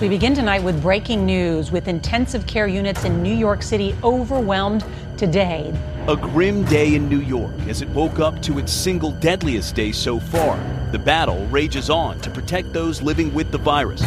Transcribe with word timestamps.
We 0.00 0.08
begin 0.08 0.34
tonight 0.34 0.62
with 0.62 0.80
breaking 0.80 1.26
news 1.26 1.70
with 1.70 1.86
intensive 1.86 2.46
care 2.46 2.66
units 2.66 3.04
in 3.04 3.22
New 3.22 3.34
York 3.34 3.62
City 3.62 3.94
overwhelmed 4.02 4.82
today. 5.18 5.74
A 6.08 6.16
grim 6.16 6.64
day 6.64 6.94
in 6.94 7.06
New 7.06 7.20
York 7.20 7.52
as 7.68 7.82
it 7.82 7.88
woke 7.90 8.18
up 8.18 8.40
to 8.44 8.58
its 8.58 8.72
single 8.72 9.10
deadliest 9.10 9.74
day 9.74 9.92
so 9.92 10.18
far. 10.18 10.58
The 10.90 10.98
battle 10.98 11.44
rages 11.48 11.90
on 11.90 12.18
to 12.20 12.30
protect 12.30 12.72
those 12.72 13.02
living 13.02 13.34
with 13.34 13.50
the 13.50 13.58
virus. 13.58 14.00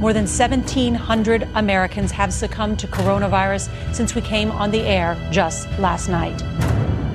More 0.00 0.14
than 0.14 0.24
1,700 0.24 1.46
Americans 1.54 2.10
have 2.12 2.32
succumbed 2.32 2.78
to 2.78 2.86
coronavirus 2.86 3.68
since 3.94 4.14
we 4.14 4.22
came 4.22 4.50
on 4.50 4.70
the 4.70 4.80
air 4.80 5.18
just 5.30 5.68
last 5.78 6.08
night. 6.08 6.42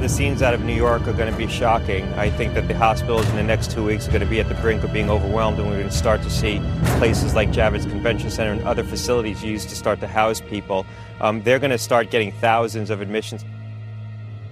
The 0.05 0.09
scenes 0.09 0.43
out 0.43 0.53
of 0.53 0.63
New 0.63 0.75
York 0.75 1.07
are 1.07 1.13
going 1.13 1.31
to 1.31 1.35
be 1.35 1.47
shocking. 1.47 2.05
I 2.13 2.29
think 2.29 2.53
that 2.53 2.67
the 2.67 2.77
hospitals 2.77 3.27
in 3.29 3.37
the 3.37 3.41
next 3.41 3.71
two 3.71 3.83
weeks 3.83 4.07
are 4.07 4.11
going 4.11 4.21
to 4.21 4.29
be 4.29 4.39
at 4.39 4.47
the 4.47 4.53
brink 4.53 4.83
of 4.83 4.93
being 4.93 5.09
overwhelmed, 5.09 5.57
and 5.57 5.67
we're 5.67 5.79
going 5.79 5.89
to 5.89 5.95
start 5.95 6.21
to 6.21 6.29
see 6.29 6.61
places 6.99 7.33
like 7.33 7.49
Javits 7.49 7.89
Convention 7.89 8.29
Center 8.29 8.51
and 8.51 8.61
other 8.67 8.83
facilities 8.83 9.43
used 9.43 9.67
to 9.69 9.75
start 9.75 9.99
to 10.01 10.07
house 10.07 10.41
people. 10.41 10.85
Um, 11.21 11.41
they're 11.41 11.57
going 11.57 11.71
to 11.71 11.79
start 11.79 12.11
getting 12.11 12.31
thousands 12.33 12.91
of 12.91 13.01
admissions. 13.01 13.43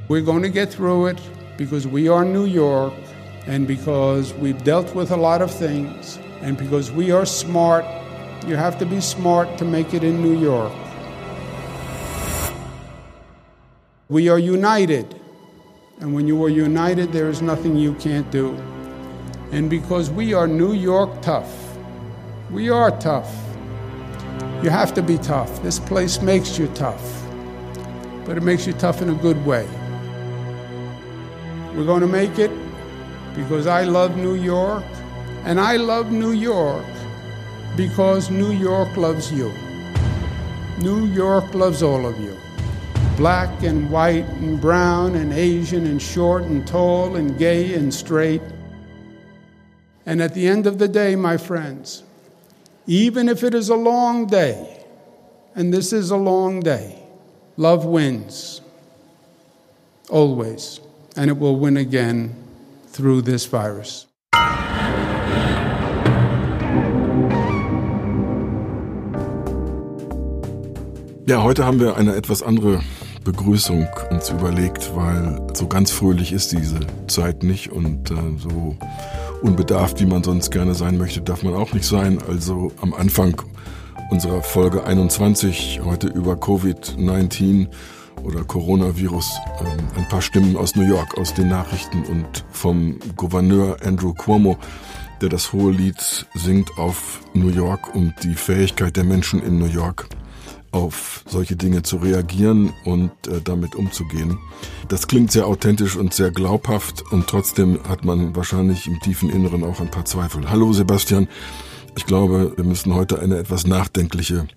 We're 0.08 0.24
going 0.24 0.42
to 0.42 0.50
get 0.50 0.74
through 0.74 1.06
it 1.06 1.22
because 1.56 1.86
we 1.86 2.10
are 2.10 2.26
New 2.26 2.46
York 2.46 2.96
and 3.46 3.68
because 3.68 4.34
we've 4.34 4.64
dealt 4.64 4.96
with 4.96 5.12
a 5.12 5.18
lot 5.18 5.44
of 5.44 5.52
things 5.52 6.18
and 6.42 6.58
because 6.58 6.92
we 6.92 7.12
are 7.12 7.28
smart. 7.28 7.86
You 8.48 8.56
have 8.56 8.80
to 8.80 8.88
be 8.88 9.00
smart 9.00 9.60
to 9.60 9.66
make 9.66 9.94
it 9.94 10.04
in 10.04 10.20
New 10.20 10.36
York. 10.36 10.74
We 14.10 14.30
are 14.30 14.40
united. 14.40 15.20
And 16.00 16.14
when 16.14 16.28
you 16.28 16.44
are 16.44 16.50
united, 16.50 17.12
there 17.12 17.30
is 17.30 17.42
nothing 17.42 17.78
you 17.78 17.94
can't 17.96 18.30
do. 18.32 18.56
And 19.52 19.70
because 19.70 20.10
we 20.10 20.34
are 20.34 20.48
New 20.48 20.74
York 20.74 21.22
tough, 21.22 21.78
we 22.52 22.70
are 22.70 22.92
tough. 23.00 23.32
You 24.64 24.70
have 24.70 24.94
to 24.96 25.04
be 25.04 25.18
tough. 25.18 25.62
This 25.62 25.80
place 25.80 26.22
makes 26.22 26.58
you 26.58 26.68
tough, 26.70 27.24
but 28.26 28.38
it 28.38 28.44
makes 28.44 28.66
you 28.66 28.74
tough 28.74 29.02
in 29.02 29.10
a 29.10 29.16
good 29.16 29.46
way. 29.46 29.68
We're 31.76 31.86
going 31.86 32.02
to 32.02 32.08
make 32.08 32.40
it 32.40 32.52
because 33.36 33.68
I 33.68 33.84
love 33.84 34.18
New 34.18 34.36
York, 34.36 34.84
and 35.46 35.60
I 35.60 35.76
love 35.78 36.12
New 36.12 36.32
York 36.32 36.86
because 37.78 38.30
New 38.30 38.52
York 38.52 38.96
loves 38.98 39.32
you. 39.32 39.54
New 40.80 41.06
York 41.06 41.54
loves 41.54 41.84
all 41.84 42.06
of 42.06 42.20
you 42.20 42.43
black 43.18 43.64
and 43.64 43.90
white 43.92 44.26
and 44.42 44.60
brown 44.60 45.16
and 45.16 45.32
Asian 45.34 45.86
and 45.86 46.02
short 46.02 46.44
and 46.44 46.66
tall 46.68 47.16
and 47.16 47.38
gay 47.38 47.74
and 47.76 47.94
straight. 47.94 48.42
And 50.06 50.22
at 50.22 50.34
the 50.34 50.48
end 50.48 50.68
of 50.68 50.80
the 50.80 50.88
day, 50.88 51.16
my 51.16 51.38
friends, 51.38 52.04
even 52.88 53.30
if 53.30 53.44
it 53.44 53.54
is 53.54 53.70
a 53.70 53.76
long 53.76 54.26
day, 54.26 54.84
and 55.56 55.74
this 55.74 55.94
is 55.94 56.12
a 56.12 56.18
long 56.18 56.60
day, 56.60 57.02
love 57.56 57.86
wins. 57.86 58.62
Always. 60.10 60.80
And 61.16 61.30
it 61.30 61.38
will 61.38 61.58
win 61.58 61.78
again 61.78 62.36
through 62.88 63.22
this 63.22 63.46
virus. 63.46 64.08
Ja, 71.26 71.42
heute 71.42 71.66
haben 71.66 71.80
wir 71.80 71.96
eine 71.96 72.16
etwas 72.16 72.44
andere 72.44 72.82
Begrüßung 73.24 73.88
uns 74.10 74.30
überlegt, 74.30 74.96
weil 74.96 75.42
so 75.54 75.68
ganz 75.68 75.92
fröhlich 75.92 76.34
ist 76.34 76.52
diese 76.52 76.80
Zeit 77.08 77.44
nicht 77.44 77.72
und 77.72 78.12
äh, 78.12 78.16
so 78.38 78.76
unbedarft, 79.42 80.00
wie 80.00 80.06
man 80.06 80.24
sonst 80.24 80.52
gerne 80.52 80.74
sein 80.74 80.98
möchte, 80.98 81.22
darf 81.22 81.44
man 81.44 81.54
auch 81.54 81.74
nicht 81.74 81.86
sein. 81.86 82.20
Also 82.28 82.72
am 82.82 82.94
Anfang 82.94 83.42
unserer 84.10 84.42
Folge 84.42 84.84
21 84.86 85.82
heute 85.84 86.08
über 86.08 86.34
Covid-19 86.34 87.68
oder 88.24 88.44
Coronavirus 88.44 89.38
ähm, 89.60 89.88
ein 89.98 90.08
paar 90.10 90.22
Stimmen 90.22 90.58
aus 90.58 90.76
New 90.76 90.88
York, 90.88 91.18
aus 91.18 91.34
den 91.34 91.50
Nachrichten 91.50 92.04
und 92.04 92.46
vom 92.52 93.00
Gouverneur 93.16 93.78
Andrew 93.84 94.14
Cuomo, 94.14 94.58
der 95.22 95.30
das 95.30 95.54
hohe 95.54 95.72
Lied 95.72 96.26
singt 96.34 96.78
auf 96.78 97.22
New 97.34 97.50
York 97.50 97.96
und 97.96 98.14
die 98.24 98.36
Fähigkeit 98.36 98.96
der 98.98 99.04
Menschen 99.04 99.42
in 99.42 99.60
New 99.60 99.66
York 99.66 100.08
auf 100.74 101.24
solche 101.28 101.56
Dinge 101.56 101.84
zu 101.84 101.98
reagieren 101.98 102.74
und 102.84 103.12
äh, 103.28 103.42
damit 103.42 103.76
umzugehen. 103.76 104.38
Das 104.90 105.08
klingt 105.08 105.32
sehr 105.32 105.48
authentisch 105.48 105.96
und 105.96 106.14
sehr 106.14 106.32
glaubhaft 106.32 107.04
und 107.12 107.28
trotzdem 107.28 107.80
hat 107.88 108.04
man 108.04 108.36
wahrscheinlich 108.36 108.88
im 108.88 109.00
tiefen 109.00 109.30
Inneren 109.30 109.64
auch 109.64 109.80
ein 109.80 109.92
paar 109.92 110.06
Zweifel. 110.06 110.50
Hallo 110.50 110.74
Sebastian, 110.74 111.28
ich 111.96 112.06
glaube, 112.06 112.54
wir 112.56 112.66
müssen 112.66 112.94
heute 112.94 113.20
eine 113.20 113.38
etwas 113.38 113.68
nachdenkliche 113.68 114.48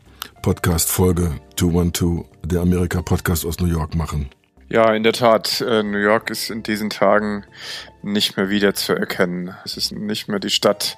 Podcast-Folge 0.43 1.33
212, 1.57 2.25
der 2.45 2.63
Amerika-Podcast 2.63 3.45
aus 3.45 3.61
New 3.61 3.67
York 3.67 3.95
machen. 3.95 4.31
Ja, 4.69 4.93
in 4.93 5.05
der 5.05 5.13
Tat. 5.13 5.61
Äh, 5.61 5.85
New 5.85 5.99
York 5.99 6.29
ist 6.29 6.51
in 6.51 6.65
diesen 6.65 6.91
Tagen 6.91 7.45
nicht 8.03 8.37
mehr 8.37 8.49
wieder 8.49 8.75
zu 8.75 8.95
erkennen. 8.95 9.55
Es 9.65 9.77
ist 9.77 9.93
nicht 9.93 10.29
mehr 10.29 10.41
die 10.41 10.51
Stadt, 10.51 10.97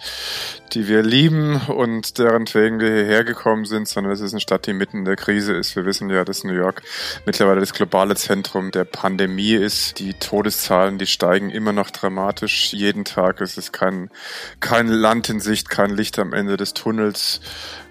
die 0.73 0.89
wir 0.89 1.03
lieben 1.03 1.61
und 1.69 2.19
deren 2.19 2.47
wegen 2.55 2.81
wir 2.81 2.89
hierher 2.89 3.25
gekommen 3.25 3.67
sind, 3.67 3.87
sondern 3.87 4.13
es 4.13 4.21
ist 4.21 4.33
eine 4.33 4.41
Stadt, 4.41 4.67
die 4.67 4.73
mitten 4.73 4.99
in 4.99 5.05
der 5.05 5.17
Krise 5.17 5.55
ist. 5.55 5.77
Wir 5.77 5.85
wissen 5.85 6.09
ja, 6.09 6.25
dass 6.25 6.45
New 6.45 6.55
York 6.55 6.83
mittlerweile 7.27 7.61
das 7.61 7.75
globale 7.75 8.15
Zentrum 8.15 8.71
der 8.71 8.85
Pandemie 8.85 9.55
ist. 9.55 9.99
Die 9.99 10.15
Todeszahlen, 10.15 10.99
die 10.99 11.07
steigen 11.07 11.51
immer 11.51 11.73
noch 11.73 11.91
dramatisch 11.91 12.73
jeden 12.73 13.05
Tag. 13.05 13.41
Es 13.43 13.59
ist 13.59 13.73
kein, 13.73 14.11
kein 14.61 14.89
Land 14.89 15.29
in 15.29 15.41
Sicht, 15.41 15.69
kein 15.69 15.91
Licht 15.91 16.19
am 16.19 16.33
Ende 16.33 16.57
des 16.57 16.73
Tunnels 16.73 17.41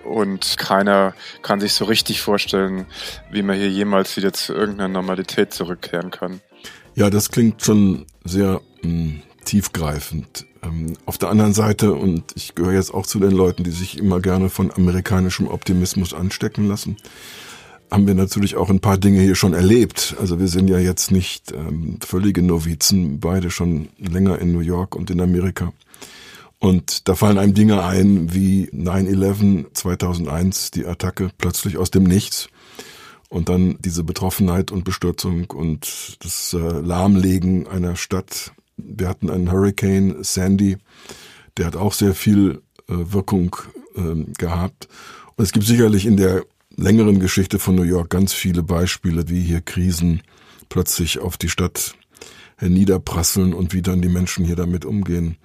und 0.08 0.58
keiner 0.58 1.14
kann 1.42 1.60
sich 1.60 1.74
so 1.74 1.86
richtig 1.86 2.22
vorstellen, 2.22 2.86
wie 3.32 3.42
man 3.42 3.58
hier 3.58 3.70
jemals 3.70 4.18
wieder 4.18 4.34
zu 4.34 4.54
irgendeiner 4.54 4.88
Normalität 4.88 5.54
zurückkehren 5.54 6.12
kann. 6.12 6.42
Ja, 6.96 7.10
das 7.10 7.30
klingt 7.30 7.64
schon 7.64 8.06
sehr 8.24 8.62
mh, 8.82 8.90
hm, 8.90 9.22
tiefgreifend. 9.46 10.46
Ähm, 10.64 10.94
auf 11.06 11.18
der 11.18 11.30
anderen 11.30 11.54
Seite, 11.54 11.94
und 11.94 12.24
ich 12.36 12.56
gehöre 12.56 12.74
jetzt 12.74 12.94
auch 12.94 13.06
zu 13.06 13.20
den 13.20 13.32
Leuten, 13.32 13.64
die 13.64 13.72
sich 13.72 13.98
immer 13.98 14.20
gerne 14.20 14.50
von 14.50 14.72
amerikanischem 14.72 15.48
Optimismus 15.48 16.14
anstecken 16.14 16.68
lassen, 16.68 16.98
haben 17.90 18.08
wir 18.08 18.16
natürlich 18.16 18.58
auch 18.58 18.70
ein 18.70 18.82
paar 18.82 18.98
Dinge 18.98 19.22
hier 19.22 19.36
schon 19.36 19.54
erlebt. 19.54 20.16
Also 20.20 20.40
wir 20.40 20.48
sind 20.48 20.70
ja 20.70 20.78
jetzt 20.78 21.12
nicht 21.12 21.52
ähm, 21.54 22.00
völlige 22.06 22.42
Novizen, 22.42 23.20
beide 23.20 23.50
schon 23.50 23.90
länger 23.98 24.40
in 24.40 24.52
New 24.52 24.60
York 24.60 24.96
und 24.96 25.10
in 25.10 25.22
Amerika. 25.22 25.72
Und 26.60 27.08
da 27.08 27.16
fallen 27.16 27.38
einem 27.38 27.54
Dinge 27.54 27.84
ein 27.84 28.34
wie 28.34 28.70
9-11 28.72 29.74
2001, 29.74 30.72
die 30.72 30.86
Attacke 30.86 31.30
plötzlich 31.38 31.78
aus 31.78 31.92
dem 31.92 32.04
Nichts. 32.04 32.50
Und 33.30 33.50
dann 33.50 33.78
diese 33.80 34.04
Betroffenheit 34.04 34.72
und 34.72 34.84
Bestürzung 34.86 35.46
und 35.52 36.18
das 36.24 36.54
äh, 36.54 36.58
Lahmlegen 36.58 37.68
einer 37.68 37.96
Stadt. 37.96 38.54
Wir 38.78 39.10
hatten 39.10 39.30
einen 39.30 39.52
Hurricane, 39.52 40.24
Sandy, 40.24 40.78
der 41.58 41.66
hat 41.66 41.76
auch 41.76 41.94
sehr 41.94 42.16
viel 42.16 42.62
äh, 42.88 42.94
Wirkung 42.94 43.56
äh, 43.96 44.24
gehabt. 44.38 44.88
Und 45.36 45.44
es 45.44 45.52
gibt 45.52 45.66
sicherlich 45.66 46.06
in 46.06 46.16
der 46.16 46.46
längeren 46.78 47.20
Geschichte 47.20 47.60
von 47.60 47.76
New 47.76 47.84
York 47.84 48.10
ganz 48.10 48.34
viele 48.34 48.64
Beispiele, 48.64 49.28
wie 49.30 49.42
hier 49.42 49.62
Krisen 49.62 50.22
plötzlich 50.70 51.20
auf 51.20 51.38
die 51.38 51.50
Stadt 51.50 51.96
herniederprasseln 52.58 53.54
und 53.54 53.74
wie 53.74 53.82
dann 53.82 54.02
die 54.02 54.10
Menschen 54.10 54.46
hier 54.46 54.56
damit 54.56 54.86
umgehen. 54.86 55.38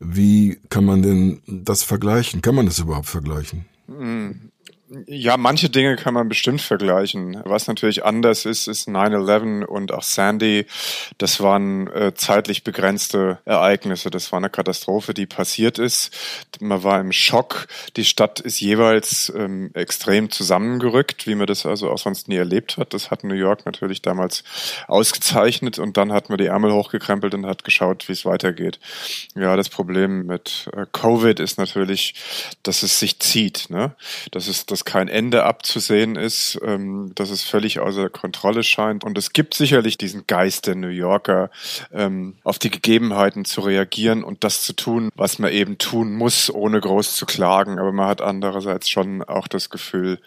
Wie 0.00 0.60
kann 0.68 0.84
man 0.84 1.02
denn 1.02 1.40
das 1.46 1.82
vergleichen? 1.82 2.42
Kann 2.42 2.54
man 2.54 2.66
das 2.66 2.78
überhaupt 2.78 3.06
vergleichen? 3.08 3.66
Ja, 5.06 5.36
manche 5.36 5.68
Dinge 5.68 5.96
kann 5.96 6.14
man 6.14 6.30
bestimmt 6.30 6.62
vergleichen. 6.62 7.42
Was 7.44 7.66
natürlich 7.66 8.04
anders 8.04 8.46
ist, 8.46 8.68
ist 8.68 8.88
9-11 8.88 9.64
und 9.64 9.92
auch 9.92 10.02
Sandy. 10.02 10.66
Das 11.18 11.40
waren 11.40 11.88
äh, 11.88 12.14
zeitlich 12.14 12.64
begrenzte 12.64 13.38
Ereignisse. 13.44 14.08
Das 14.10 14.32
war 14.32 14.38
eine 14.38 14.48
Katastrophe, 14.48 15.12
die 15.12 15.26
passiert 15.26 15.78
ist. 15.78 16.16
Man 16.60 16.84
war 16.84 17.00
im 17.00 17.12
Schock. 17.12 17.66
Die 17.96 18.04
Stadt 18.06 18.40
ist 18.40 18.60
jeweils 18.60 19.30
ähm, 19.36 19.70
extrem 19.74 20.30
zusammengerückt, 20.30 21.26
wie 21.26 21.34
man 21.34 21.46
das 21.46 21.66
also 21.66 21.90
auch 21.90 21.98
sonst 21.98 22.28
nie 22.28 22.36
erlebt 22.36 22.78
hat. 22.78 22.94
Das 22.94 23.10
hat 23.10 23.24
New 23.24 23.34
York 23.34 23.66
natürlich 23.66 24.00
damals 24.00 24.42
ausgezeichnet 24.86 25.78
und 25.78 25.98
dann 25.98 26.12
hat 26.12 26.30
man 26.30 26.38
die 26.38 26.46
Ärmel 26.46 26.72
hochgekrempelt 26.72 27.34
und 27.34 27.44
hat 27.44 27.62
geschaut, 27.62 28.08
wie 28.08 28.12
es 28.12 28.24
weitergeht. 28.24 28.80
Ja, 29.34 29.54
das 29.56 29.68
Problem 29.68 30.24
mit 30.24 30.70
äh, 30.72 30.86
Covid 30.90 31.40
ist 31.40 31.58
natürlich, 31.58 32.14
dass 32.62 32.82
es 32.82 32.98
sich 32.98 33.18
zieht. 33.20 33.68
Ne? 33.68 33.94
Das 34.30 34.48
ist 34.48 34.70
das 34.70 34.77
dass 34.78 34.84
kein 34.84 35.08
Ende 35.08 35.42
abzusehen 35.42 36.14
ist, 36.14 36.56
ähm, 36.62 37.10
dass 37.16 37.30
es 37.30 37.42
völlig 37.42 37.80
außer 37.80 38.10
Kontrolle 38.10 38.62
scheint. 38.62 39.02
Und 39.02 39.18
es 39.18 39.32
gibt 39.32 39.54
sicherlich 39.54 39.98
diesen 39.98 40.28
Geist 40.28 40.68
der 40.68 40.76
New 40.76 40.88
Yorker, 40.88 41.50
ähm, 41.92 42.36
auf 42.44 42.60
die 42.60 42.70
Gegebenheiten 42.70 43.44
zu 43.44 43.62
reagieren 43.62 44.22
und 44.22 44.44
das 44.44 44.62
zu 44.62 44.74
tun, 44.74 45.10
was 45.16 45.40
man 45.40 45.50
eben 45.50 45.78
tun 45.78 46.14
muss, 46.14 46.48
ohne 46.48 46.80
groß 46.80 47.16
zu 47.16 47.26
klagen. 47.26 47.80
Aber 47.80 47.90
man 47.90 48.06
hat 48.06 48.20
andererseits 48.20 48.88
schon 48.88 49.24
auch 49.24 49.48
das 49.48 49.68
Gefühl, 49.68 50.20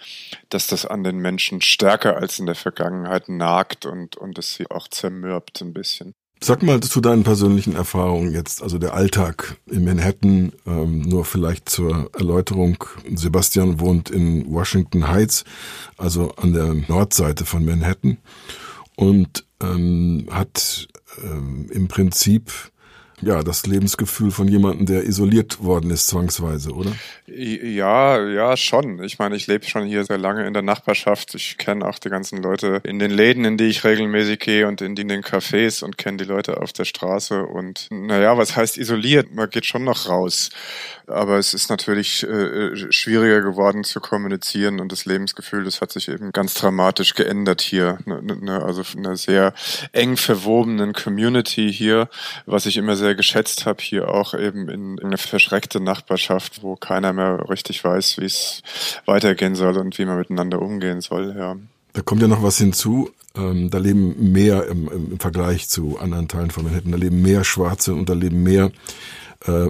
dass 0.50 0.68
das 0.68 0.86
an 0.86 1.06
den 1.06 1.20
Menschen 1.20 1.62
stärker 1.62 2.18
als 2.18 2.38
in 2.38 2.46
der 2.46 2.56
Vergangenheit 2.56 3.30
nagt 3.30 3.86
und, 3.86 4.18
und 4.18 4.38
es 4.38 4.56
sie 4.56 4.70
auch 4.70 4.90
zermürbt 4.90 5.62
ein 5.62 5.72
bisschen. 5.72 6.14
Sag 6.44 6.64
mal 6.64 6.80
zu 6.80 7.02
deinen 7.02 7.24
persönlichen 7.24 7.76
Erfahrungen 7.76 8.34
jetzt, 8.34 8.64
also 8.64 8.80
der 8.80 8.96
Alltag 8.96 9.58
in 9.68 9.86
Manhattan, 9.86 10.52
ähm, 10.66 11.02
nur 11.02 11.24
vielleicht 11.24 11.70
zur 11.70 12.10
Erläuterung. 12.18 12.84
Sebastian 13.14 13.80
wohnt 13.80 14.10
in 14.10 14.52
Washington 14.52 15.08
Heights, 15.08 15.44
also 15.98 16.32
an 16.38 16.54
der 16.54 16.74
Nordseite 16.88 17.46
von 17.46 17.64
Manhattan 17.64 18.18
und 18.96 19.46
ähm, 19.62 20.26
hat 20.32 20.88
ähm, 21.24 21.70
im 21.72 21.88
Prinzip 21.88 22.52
ja, 23.22 23.44
das 23.44 23.66
Lebensgefühl 23.66 24.32
von 24.32 24.48
jemandem, 24.48 24.86
der 24.86 25.04
isoliert 25.04 25.64
worden 25.64 25.92
ist, 25.92 26.08
zwangsweise, 26.08 26.72
oder? 26.72 26.92
Ja, 27.28 28.20
ja, 28.28 28.58
schon. 28.58 29.04
Ich 29.04 29.20
meine, 29.20 29.36
ich 29.36 29.48
lebe 29.48 29.66
schon 29.66 29.86
hier 29.86 30.04
sehr 30.06 30.18
lange 30.18 30.46
in 30.48 30.54
der 30.54 30.64
Nachbarschaft. 30.64 31.36
Ich 31.36 31.58
kenne 31.58 31.86
auch 31.86 32.00
die 32.00 32.10
ganzen 32.10 32.42
Leute 32.42 32.82
in 32.84 33.00
den 33.00 33.12
Läden, 33.12 33.46
in 33.46 33.58
die 33.58 33.66
ich 33.66 33.84
regelmäßig 33.84 34.40
gehe 34.40 34.68
und 34.68 34.82
in, 34.82 34.96
den 34.96 35.22
Cafés 35.22 35.84
und 35.84 35.98
kenne 35.98 36.18
die 36.18 36.24
Leute 36.24 36.62
auf 36.62 36.74
der 36.74 36.86
Straße. 36.86 37.44
Und 37.46 37.88
naja, 37.92 38.38
was 38.38 38.56
heißt 38.56 38.78
isoliert? 38.78 39.34
Man 39.34 39.50
geht 39.50 39.66
schon 39.66 39.84
noch 39.84 40.10
raus. 40.10 40.50
Aber 41.12 41.38
es 41.38 41.54
ist 41.54 41.70
natürlich 41.70 42.24
äh, 42.24 42.76
schwieriger 42.92 43.42
geworden 43.42 43.84
zu 43.84 44.00
kommunizieren 44.00 44.80
und 44.80 44.92
das 44.92 45.06
Lebensgefühl, 45.06 45.64
das 45.64 45.82
hat 45.82 45.92
sich 45.92 46.08
eben 46.08 46.32
ganz 46.32 46.54
dramatisch 46.54 47.14
geändert 47.14 47.62
hier. 47.62 48.00
Ne, 48.06 48.22
ne, 48.22 48.38
ne 48.38 48.64
also 48.64 48.84
eine 48.98 49.16
sehr 49.18 49.54
eng 49.92 50.18
verwobenen 50.18 50.94
Community 50.94 51.72
hier, 51.72 52.10
was 52.46 52.66
ich 52.66 52.78
immer 52.78 52.96
sehr 52.96 53.16
geschätzt 53.16 53.66
habe, 53.66 53.82
hier 53.82 54.10
auch 54.10 54.34
eben 54.34 54.70
in, 54.70 54.98
in 54.98 55.08
eine 55.08 55.18
verschreckte 55.18 55.80
Nachbarschaft, 55.80 56.64
wo 56.64 56.76
keiner 56.76 57.14
mehr 57.14 57.50
richtig 57.50 57.84
weiß, 57.84 58.18
wie 58.20 58.26
es 58.26 58.62
weitergehen 59.06 59.56
soll 59.56 59.78
und 59.78 59.98
wie 59.98 60.06
man 60.06 60.18
miteinander 60.18 60.62
umgehen 60.62 61.02
soll. 61.02 61.36
Ja. 61.38 61.58
Da 61.94 62.02
kommt 62.02 62.22
ja 62.22 62.28
noch 62.28 62.44
was 62.44 62.58
hinzu. 62.58 63.12
Ähm, 63.36 63.70
da 63.70 63.78
leben 63.78 64.32
mehr 64.34 64.68
im, 64.68 64.90
im 64.90 65.20
Vergleich 65.20 65.70
zu 65.70 65.98
anderen 66.00 66.28
Teilen 66.28 66.52
von 66.52 66.64
Manhattan, 66.64 66.92
da 66.92 66.98
leben 66.98 67.22
mehr 67.22 67.46
Schwarze 67.46 67.94
und 67.94 68.10
da 68.10 68.14
leben 68.14 68.44
mehr 68.44 68.66
äh, 68.66 68.72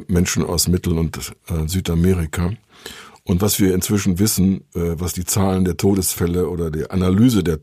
Menschen 0.08 0.44
aus 0.44 0.68
Mittel- 0.68 0.98
und 0.98 1.18
äh, 1.18 1.68
Südamerika. 1.68 2.52
Und 3.24 3.42
was 3.42 3.60
wir 3.60 3.74
inzwischen 3.74 4.20
wissen, 4.20 4.62
äh, 4.74 4.96
was 5.00 5.14
die 5.14 5.26
Zahlen 5.26 5.64
der 5.64 5.78
Todesfälle 5.78 6.50
oder 6.50 6.72
die 6.72 6.90
Analyse 6.90 7.44
der 7.44 7.60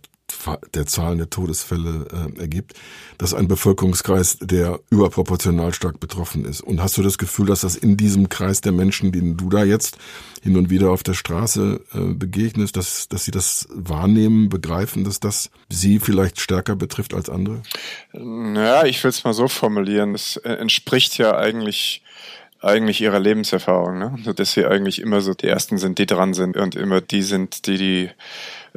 der 0.75 0.87
Zahlen 0.87 1.19
der 1.19 1.31
Todesfälle 1.31 2.07
äh, 2.37 2.41
ergibt, 2.41 2.75
dass 3.19 3.35
ein 3.35 3.49
Bevölkerungskreis, 3.49 4.39
der 4.41 4.81
überproportional 4.91 5.75
stark 5.75 6.01
betroffen 6.01 6.45
ist. 6.45 6.61
Und 6.61 6.83
hast 6.83 6.99
du 6.99 7.03
das 7.03 7.19
Gefühl, 7.19 7.47
dass 7.47 7.63
das 7.63 7.77
in 7.77 7.97
diesem 7.97 8.29
Kreis 8.29 8.61
der 8.61 8.73
Menschen, 8.73 9.13
denen 9.13 9.37
du 9.37 9.49
da 9.49 9.65
jetzt 9.65 9.99
hin 10.43 10.57
und 10.57 10.71
wieder 10.71 10.91
auf 10.91 11.03
der 11.03 11.15
Straße 11.15 11.81
äh, 11.95 11.99
begegnest, 12.15 12.77
dass, 12.77 13.09
dass 13.09 13.25
sie 13.25 13.31
das 13.31 13.69
wahrnehmen, 13.71 14.49
begreifen, 14.49 15.05
dass 15.05 15.21
das 15.21 15.51
sie 15.69 15.99
vielleicht 15.99 16.41
stärker 16.41 16.77
betrifft 16.77 17.15
als 17.15 17.29
andere? 17.29 17.63
Naja, 18.13 18.85
ich 18.85 19.03
will 19.03 19.11
es 19.11 19.25
mal 19.25 19.35
so 19.35 19.49
formulieren. 19.49 20.15
Es 20.15 20.37
äh, 20.39 20.53
entspricht 20.53 21.19
ja 21.19 21.37
eigentlich 21.37 22.03
eigentlich 22.61 23.01
ihrer 23.01 23.21
Lebenserfahrung, 23.21 23.99
ne? 23.99 24.17
dass 24.35 24.53
sie 24.53 24.67
eigentlich 24.67 25.01
immer 25.01 25.21
so 25.21 25.33
die 25.33 25.47
Ersten 25.47 25.79
sind, 25.79 25.99
die 25.99 26.07
dran 26.07 26.35
sind 26.35 26.57
und 26.57 26.75
immer 26.75 27.01
die 27.01 27.23
sind, 27.23 27.67
die 27.67 27.79
die 27.79 28.11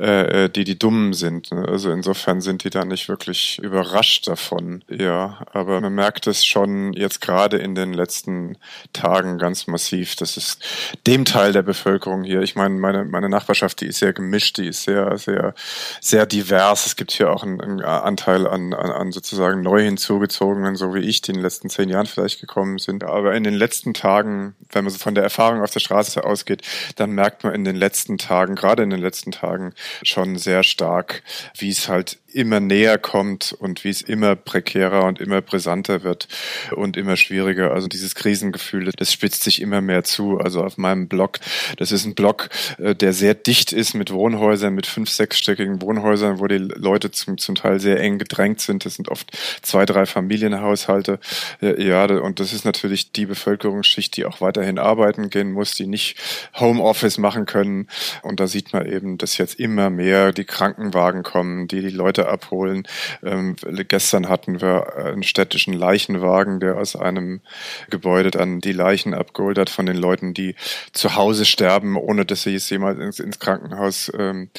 äh, 0.01 0.45
äh, 0.45 0.50
die 0.50 0.63
die 0.63 0.80
Dummen 0.80 1.13
sind. 1.13 1.51
Ne? 1.51 1.63
Also 1.68 1.92
insofern 1.92 2.42
sind 2.42 2.63
die 2.63 2.71
da 2.71 2.86
nicht 2.86 3.07
wirklich 3.07 3.59
überrascht 3.62 4.27
davon. 4.27 4.83
Ja, 4.89 5.45
aber 5.53 5.80
man 5.80 5.94
merkt 5.94 6.25
es 6.25 6.44
schon 6.44 6.94
jetzt 6.94 7.21
gerade 7.21 7.57
in 7.57 7.75
den 7.75 7.94
letzten 7.94 8.57
Tagen 8.94 9.38
ganz 9.38 9.68
massiv. 9.68 10.15
Das 10.15 10.38
ist 10.38 10.65
dem 11.06 11.24
Teil 11.24 11.53
der 11.53 11.62
Bevölkerung 11.62 12.24
hier. 12.24 12.42
Ich 12.42 12.56
meine, 12.56 12.80
meine 12.80 13.06
meine 13.06 13.30
Nachbarschaft, 13.30 13.80
die 13.81 13.86
ist 13.86 14.00
sehr 14.00 14.12
gemischt, 14.12 14.57
die 14.57 14.69
ist 14.69 14.83
sehr 14.86 15.19
sehr 15.19 15.53
sehr 16.00 16.25
divers. 16.25 16.88
Es 16.88 16.95
gibt 16.95 17.12
hier 17.12 17.30
auch 17.30 17.44
einen, 17.44 17.62
einen 17.62 17.81
Anteil 17.81 18.48
an, 18.48 18.74
an, 18.74 18.89
an 18.89 19.12
sozusagen 19.12 19.62
neu 19.62 19.83
hinzugezogenen, 19.83 20.77
so 20.77 20.95
wie 20.95 21.01
ich, 21.01 21.21
die 21.21 21.30
in 21.30 21.38
den 21.38 21.44
letzten 21.44 21.69
zehn 21.69 21.89
Jahren 21.89 22.07
vielleicht 22.07 22.42
gekommen 22.42 22.80
sind. 22.80 23.03
Aber 23.03 23.36
in 23.36 23.44
den 23.44 23.53
letzten 23.53 23.94
Tagen, 23.94 24.56
wenn 24.71 24.83
man 24.83 24.92
so 24.92 24.98
von 24.98 25.13
der 25.13 25.24
Erfahrung 25.24 25.62
auf 25.62 25.69
der 25.69 25.80
Straße 25.80 26.24
ausgeht, 26.24 26.63
dann 26.95 27.12
merkt 27.12 27.44
man 27.44 27.53
in 27.53 27.65
den 27.65 27.75
letzten 27.75 28.18
Tagen, 28.18 28.56
gerade 28.56 28.81
in 28.81 28.89
den 28.89 29.00
letzten 29.00 29.31
Tagen, 29.31 29.75
schon 30.04 30.38
sehr 30.38 30.64
stark, 30.64 31.24
wie 31.58 31.70
es 31.70 31.88
halt 31.88 32.21
immer 32.33 32.60
näher 32.60 32.98
kommt 32.98 33.54
und 33.54 33.83
wie 33.83 33.89
es 33.89 34.01
immer 34.01 34.36
prekärer 34.36 35.06
und 35.06 35.19
immer 35.19 35.42
brisanter 35.42 36.04
wird 36.04 36.28
und 36.75 36.98
immer 36.98 37.18
schwieriger. 37.18 37.72
Also 37.72 37.88
dieses 37.88 38.16
Krisengefühl, 38.16 38.92
das 38.95 39.12
spitzt 39.12 39.44
sich 39.44 39.62
immer 39.62 39.81
mehr 39.81 40.04
zu. 40.04 40.38
Also 40.38 40.63
auf 40.63 40.78
meinem 40.78 41.07
Blog, 41.07 41.39
das 41.78 41.92
ist 41.92 42.06
ein 42.06 42.16
Blog, 42.16 42.50
äh, 42.78 42.95
der 42.95 43.13
sehr 43.13 43.33
dicht 43.33 43.72
ist 43.72 43.94
mit 43.94 44.12
Wohnhäusern, 44.12 44.74
mit 44.74 44.88
fünf, 44.88 45.10
sechsstöckigen 45.10 45.81
Wohnhäusern, 45.81 46.39
wo 46.39 46.48
die 46.48 46.57
Leute 46.57 47.12
zum, 47.12 47.38
zum 47.38 47.56
Teil 47.56 47.80
sehr 47.80 48.00
eng 48.00 48.18
gedrängt 48.18 48.62
sind. 48.62 48.86
Das 48.86 48.95
sind 48.95 49.10
oft 49.10 49.31
zwei, 49.62 49.86
drei 49.86 50.06
Familienhaushalte. 50.06 51.19
Ja, 51.62 52.06
und 52.06 52.39
das 52.39 52.54
ist 52.54 52.66
natürlich 52.66 53.12
die 53.12 53.25
Bevölkerungsschicht, 53.25 54.16
die 54.18 54.25
auch 54.25 54.42
weiterhin 54.42 54.80
arbeiten 54.80 55.30
gehen 55.30 55.51
muss, 55.51 55.75
die 55.75 55.88
nicht 55.88 56.18
Homeoffice 56.60 57.18
machen 57.18 57.45
können. 57.45 57.88
Und 58.22 58.39
da 58.39 58.48
sieht 58.48 58.74
man 58.74 58.86
eben, 58.86 59.18
dass 59.18 59.38
jetzt 59.38 59.60
immer 59.60 59.89
mehr 59.89 60.31
die 60.31 60.45
Krankenwagen 60.45 61.24
kommen, 61.24 61.68
die 61.68 61.81
die 61.81 61.89
Leute 61.89 62.21
Leute 62.22 62.30
abholen. 62.30 62.84
Ähm, 63.24 63.56
gestern 63.88 64.30
hatten 64.30 64.62
wir 64.62 64.96
einen 64.96 65.24
städtischen 65.24 65.74
Leichenwagen, 65.74 66.60
der 66.60 66.78
aus 66.78 66.96
einem 66.96 67.42
Gebäude 67.90 68.32
dann 68.32 68.60
die 68.60 68.72
Leichen 68.72 69.14
abgeholt 69.14 69.58
hat 69.58 69.70
von 69.70 69.86
den 69.86 69.98
Leuten, 69.98 70.34
die 70.34 70.56
zu 70.94 71.16
Hause 71.16 71.46
sterben, 71.46 71.98
ohne 71.98 72.26
dass 72.26 72.44
sie 72.44 72.56
es 72.56 72.70
jemals 72.70 73.00
ins, 73.00 73.20
ins 73.20 73.40
Krankenhaus 73.40 74.12
ähm, 74.18 74.50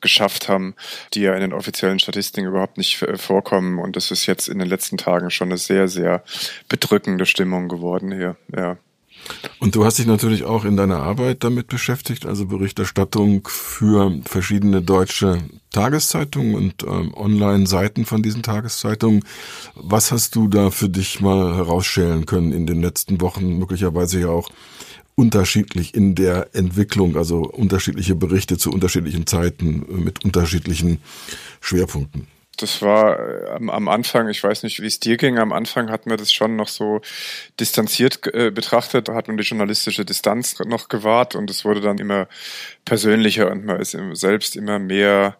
geschafft 0.00 0.48
haben, 0.48 0.74
die 1.14 1.22
ja 1.22 1.34
in 1.34 1.40
den 1.40 1.52
offiziellen 1.52 1.98
Statistiken 1.98 2.48
überhaupt 2.48 2.78
nicht 2.78 3.02
äh, 3.02 3.16
vorkommen. 3.16 3.78
Und 3.78 3.96
das 3.96 4.10
ist 4.10 4.26
jetzt 4.26 4.48
in 4.48 4.58
den 4.58 4.68
letzten 4.68 4.96
Tagen 4.96 5.30
schon 5.30 5.48
eine 5.48 5.58
sehr, 5.58 5.88
sehr 5.88 6.22
bedrückende 6.68 7.26
Stimmung 7.26 7.68
geworden 7.68 8.12
hier. 8.12 8.36
Ja. 8.54 8.78
Und 9.58 9.74
du 9.74 9.84
hast 9.84 9.98
dich 9.98 10.06
natürlich 10.06 10.44
auch 10.44 10.64
in 10.64 10.76
deiner 10.76 11.00
Arbeit 11.00 11.44
damit 11.44 11.68
beschäftigt, 11.68 12.26
also 12.26 12.46
Berichterstattung 12.46 13.46
für 13.48 14.18
verschiedene 14.24 14.82
deutsche 14.82 15.38
Tageszeitungen 15.70 16.54
und 16.54 16.82
ähm, 16.82 17.14
Online-Seiten 17.14 18.06
von 18.06 18.22
diesen 18.22 18.42
Tageszeitungen. 18.42 19.24
Was 19.74 20.12
hast 20.12 20.34
du 20.34 20.48
da 20.48 20.70
für 20.70 20.88
dich 20.88 21.20
mal 21.20 21.54
herausstellen 21.56 22.26
können 22.26 22.52
in 22.52 22.66
den 22.66 22.80
letzten 22.80 23.20
Wochen, 23.20 23.58
möglicherweise 23.58 24.20
ja 24.20 24.28
auch 24.28 24.50
unterschiedlich 25.14 25.94
in 25.94 26.14
der 26.14 26.54
Entwicklung, 26.54 27.16
also 27.16 27.42
unterschiedliche 27.42 28.14
Berichte 28.14 28.56
zu 28.56 28.70
unterschiedlichen 28.72 29.26
Zeiten 29.26 29.84
mit 30.02 30.24
unterschiedlichen 30.24 30.98
Schwerpunkten? 31.60 32.26
Das 32.56 32.82
war 32.82 33.18
äh, 33.18 33.50
am, 33.50 33.70
am, 33.70 33.88
Anfang, 33.88 34.28
ich 34.28 34.42
weiß 34.42 34.62
nicht, 34.62 34.80
wie 34.80 34.86
es 34.86 35.00
dir 35.00 35.16
ging, 35.16 35.38
am 35.38 35.52
Anfang 35.52 35.90
hatten 35.90 36.10
wir 36.10 36.16
das 36.16 36.32
schon 36.32 36.56
noch 36.56 36.68
so 36.68 37.00
distanziert 37.58 38.26
äh, 38.34 38.50
betrachtet, 38.50 39.08
da 39.08 39.14
hat 39.14 39.28
man 39.28 39.36
die 39.36 39.44
journalistische 39.44 40.04
Distanz 40.04 40.58
noch 40.60 40.88
gewahrt 40.88 41.34
und 41.34 41.50
es 41.50 41.64
wurde 41.64 41.80
dann 41.80 41.98
immer 41.98 42.28
persönlicher 42.84 43.50
und 43.50 43.64
man 43.64 43.80
ist 43.80 43.96
selbst 44.12 44.56
immer 44.56 44.78
mehr 44.78 45.36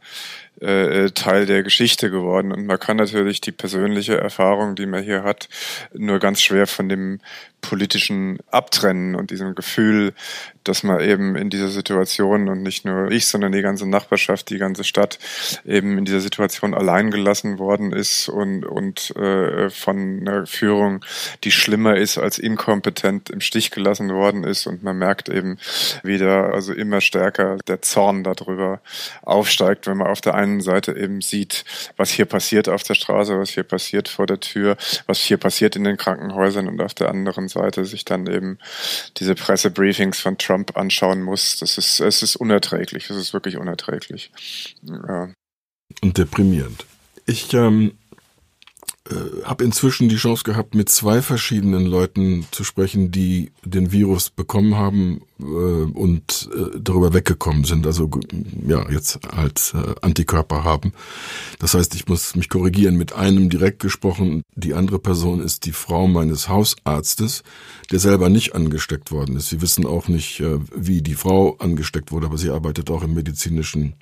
äh, 0.60 1.10
Teil 1.10 1.46
der 1.46 1.62
Geschichte 1.62 2.10
geworden. 2.10 2.52
Und 2.52 2.66
man 2.66 2.78
kann 2.78 2.98
natürlich 2.98 3.40
die 3.40 3.52
persönliche 3.52 4.18
Erfahrung, 4.18 4.74
die 4.74 4.86
man 4.86 5.02
hier 5.02 5.22
hat, 5.22 5.48
nur 5.94 6.18
ganz 6.18 6.42
schwer 6.42 6.66
von 6.66 6.88
dem 6.88 7.20
politischen 7.60 8.38
abtrennen 8.50 9.14
und 9.14 9.30
diesem 9.30 9.54
Gefühl, 9.54 10.12
dass 10.64 10.82
man 10.82 11.00
eben 11.00 11.36
in 11.36 11.50
dieser 11.50 11.68
Situation 11.68 12.48
und 12.48 12.62
nicht 12.62 12.84
nur 12.84 13.10
ich, 13.10 13.26
sondern 13.26 13.52
die 13.52 13.62
ganze 13.62 13.88
Nachbarschaft, 13.88 14.50
die 14.50 14.58
ganze 14.58 14.84
Stadt 14.84 15.18
eben 15.64 15.98
in 15.98 16.04
dieser 16.04 16.20
Situation 16.20 16.74
allein 16.74 17.10
gelassen 17.10 17.58
worden 17.58 17.92
ist 17.92 18.28
und, 18.28 18.64
und 18.64 19.14
äh, 19.16 19.70
von 19.70 20.20
einer 20.20 20.46
Führung, 20.46 21.04
die 21.44 21.50
schlimmer 21.50 21.96
ist 21.96 22.18
als 22.18 22.38
inkompetent 22.38 23.30
im 23.30 23.40
Stich 23.40 23.70
gelassen 23.70 24.12
worden 24.12 24.44
ist. 24.44 24.66
Und 24.66 24.82
man 24.82 24.98
merkt 24.98 25.28
eben 25.28 25.58
wieder, 26.02 26.52
also 26.52 26.72
immer 26.72 27.00
stärker 27.00 27.56
der 27.66 27.82
Zorn 27.82 28.22
darüber 28.22 28.80
aufsteigt, 29.22 29.86
wenn 29.86 29.96
man 29.96 30.08
auf 30.08 30.20
der 30.20 30.34
einen 30.34 30.60
Seite 30.60 30.96
eben 30.96 31.20
sieht, 31.20 31.64
was 31.96 32.10
hier 32.10 32.26
passiert 32.26 32.68
auf 32.68 32.82
der 32.82 32.94
Straße, 32.94 33.38
was 33.38 33.50
hier 33.50 33.64
passiert 33.64 34.08
vor 34.08 34.26
der 34.26 34.40
Tür, 34.40 34.76
was 35.06 35.20
hier 35.20 35.38
passiert 35.38 35.76
in 35.76 35.84
den 35.84 35.96
Krankenhäusern. 35.96 36.68
Und 36.68 36.82
auf 36.82 36.94
der 36.94 37.08
anderen 37.08 37.48
Seite 37.48 37.84
sich 37.84 38.04
dann 38.04 38.26
eben 38.26 38.58
diese 39.16 39.34
Pressebriefings 39.34 40.20
von 40.20 40.36
Trump 40.36 40.49
anschauen 40.50 41.22
muss. 41.22 41.58
Das 41.58 41.78
ist, 41.78 42.00
es 42.00 42.22
ist 42.22 42.36
unerträglich. 42.36 43.10
Es 43.10 43.16
ist 43.16 43.32
wirklich 43.32 43.56
unerträglich. 43.56 44.30
Ja. 44.82 45.32
Und 46.02 46.18
deprimierend. 46.18 46.86
Ich 47.26 47.52
ähm, 47.54 47.98
äh, 49.10 49.44
habe 49.44 49.64
inzwischen 49.64 50.08
die 50.08 50.16
Chance 50.16 50.44
gehabt, 50.44 50.74
mit 50.74 50.88
zwei 50.88 51.22
verschiedenen 51.22 51.84
Leuten 51.84 52.46
zu 52.50 52.64
sprechen, 52.64 53.10
die 53.10 53.50
den 53.64 53.92
Virus 53.92 54.30
bekommen 54.30 54.76
haben 54.76 55.22
äh, 55.40 55.42
und 55.42 56.48
äh, 56.54 56.78
darüber 56.78 57.12
weggekommen 57.12 57.64
sind, 57.64 57.86
also 57.86 58.10
ja, 58.66 58.88
jetzt 58.90 59.18
halt 59.34 59.74
äh, 59.74 59.94
Antikörper 60.02 60.64
haben. 60.64 60.92
Das 61.58 61.74
heißt, 61.74 61.94
ich 61.94 62.08
muss 62.08 62.36
mich 62.36 62.48
korrigieren, 62.48 62.96
mit 62.96 63.12
einem 63.12 63.50
direkt 63.50 63.80
gesprochen, 63.80 64.42
die 64.54 64.74
andere 64.74 64.98
Person 64.98 65.40
ist 65.40 65.66
die 65.66 65.72
Frau 65.72 66.06
meines 66.06 66.48
Hausarztes, 66.48 67.42
der 67.90 67.98
selber 67.98 68.28
nicht 68.28 68.54
angesteckt 68.54 69.10
worden 69.10 69.36
ist. 69.36 69.48
Sie 69.48 69.60
wissen 69.60 69.86
auch 69.86 70.08
nicht, 70.08 70.40
äh, 70.40 70.58
wie 70.74 71.02
die 71.02 71.14
Frau 71.14 71.56
angesteckt 71.58 72.12
wurde, 72.12 72.26
aber 72.26 72.38
sie 72.38 72.50
arbeitet 72.50 72.90
auch 72.90 73.02
im 73.02 73.14
medizinischen 73.14 73.94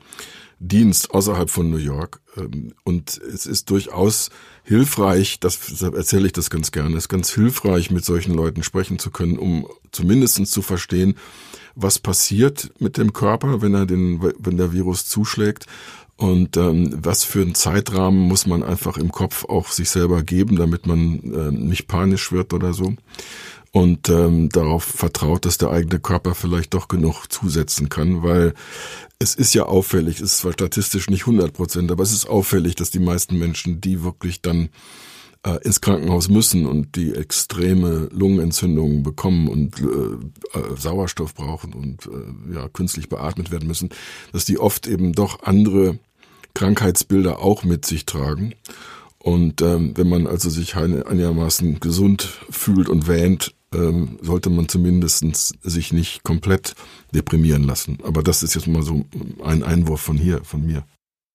Dienst 0.60 1.12
außerhalb 1.12 1.50
von 1.50 1.70
New 1.70 1.78
York. 1.78 2.20
Ähm, 2.36 2.72
und 2.84 3.18
es 3.18 3.46
ist 3.46 3.70
durchaus 3.70 4.30
hilfreich, 4.64 5.40
das 5.40 5.82
erzähle 5.82 6.26
ich 6.26 6.32
das 6.32 6.50
ganz 6.50 6.72
gerne, 6.72 6.96
es 6.96 7.04
ist 7.04 7.08
ganz 7.08 7.30
hilfreich, 7.30 7.90
mit 7.90 8.04
solchen 8.04 8.34
Leuten 8.34 8.62
sprechen 8.62 8.98
zu 8.98 9.10
können, 9.10 9.38
um 9.38 9.66
zumindestens 9.92 10.50
zu 10.50 10.62
verstehen, 10.62 11.14
was 11.74 11.98
passiert 11.98 12.70
mit 12.80 12.96
dem 12.96 13.12
Körper, 13.12 13.62
wenn 13.62 13.74
er 13.74 13.86
den, 13.86 14.20
wenn 14.38 14.56
der 14.56 14.72
Virus 14.72 15.06
zuschlägt. 15.06 15.66
Und 16.16 16.56
ähm, 16.56 16.98
was 17.00 17.22
für 17.22 17.42
einen 17.42 17.54
Zeitrahmen 17.54 18.18
muss 18.18 18.44
man 18.44 18.64
einfach 18.64 18.98
im 18.98 19.12
Kopf 19.12 19.44
auch 19.44 19.68
sich 19.68 19.88
selber 19.88 20.24
geben, 20.24 20.56
damit 20.56 20.84
man 20.84 21.20
äh, 21.32 21.52
nicht 21.52 21.86
panisch 21.86 22.32
wird 22.32 22.52
oder 22.52 22.72
so 22.72 22.96
und 23.72 24.08
ähm, 24.08 24.48
darauf 24.48 24.84
vertraut, 24.84 25.44
dass 25.44 25.58
der 25.58 25.70
eigene 25.70 26.00
Körper 26.00 26.34
vielleicht 26.34 26.74
doch 26.74 26.88
genug 26.88 27.26
zusetzen 27.28 27.88
kann, 27.88 28.22
weil 28.22 28.54
es 29.18 29.34
ist 29.34 29.54
ja 29.54 29.64
auffällig, 29.64 30.16
es 30.16 30.32
ist 30.32 30.38
zwar 30.38 30.52
statistisch 30.52 31.10
nicht 31.10 31.22
100 31.22 31.52
Prozent, 31.52 31.90
aber 31.90 32.02
es 32.02 32.12
ist 32.12 32.28
auffällig, 32.28 32.76
dass 32.76 32.90
die 32.90 33.00
meisten 33.00 33.38
Menschen, 33.38 33.80
die 33.80 34.02
wirklich 34.02 34.42
dann 34.42 34.70
äh, 35.44 35.58
ins 35.64 35.80
Krankenhaus 35.80 36.28
müssen 36.28 36.66
und 36.66 36.96
die 36.96 37.14
extreme 37.14 38.08
Lungenentzündungen 38.12 39.02
bekommen 39.02 39.48
und 39.48 39.80
äh, 39.80 40.58
äh, 40.58 40.76
Sauerstoff 40.76 41.34
brauchen 41.34 41.72
und 41.72 42.06
äh, 42.06 42.54
ja 42.54 42.68
künstlich 42.68 43.08
beatmet 43.08 43.50
werden 43.50 43.68
müssen, 43.68 43.90
dass 44.32 44.44
die 44.44 44.58
oft 44.58 44.86
eben 44.86 45.12
doch 45.12 45.42
andere 45.42 45.98
Krankheitsbilder 46.54 47.40
auch 47.40 47.64
mit 47.64 47.86
sich 47.86 48.06
tragen. 48.06 48.54
Und 49.18 49.62
ähm, 49.62 49.92
wenn 49.96 50.08
man 50.08 50.26
also 50.26 50.48
sich 50.48 50.76
einigermaßen 50.76 51.80
gesund 51.80 52.38
fühlt 52.50 52.88
und 52.88 53.08
wähnt, 53.08 53.54
ähm, 53.74 54.18
sollte 54.22 54.50
man 54.50 54.68
zumindest 54.68 55.24
sich 55.62 55.92
nicht 55.92 56.22
komplett 56.22 56.74
deprimieren 57.14 57.64
lassen. 57.64 57.98
Aber 58.02 58.22
das 58.22 58.42
ist 58.42 58.54
jetzt 58.54 58.66
mal 58.66 58.82
so 58.82 59.04
ein 59.44 59.62
Einwurf 59.62 60.00
von 60.00 60.16
hier, 60.16 60.42
von 60.44 60.64
mir. 60.66 60.84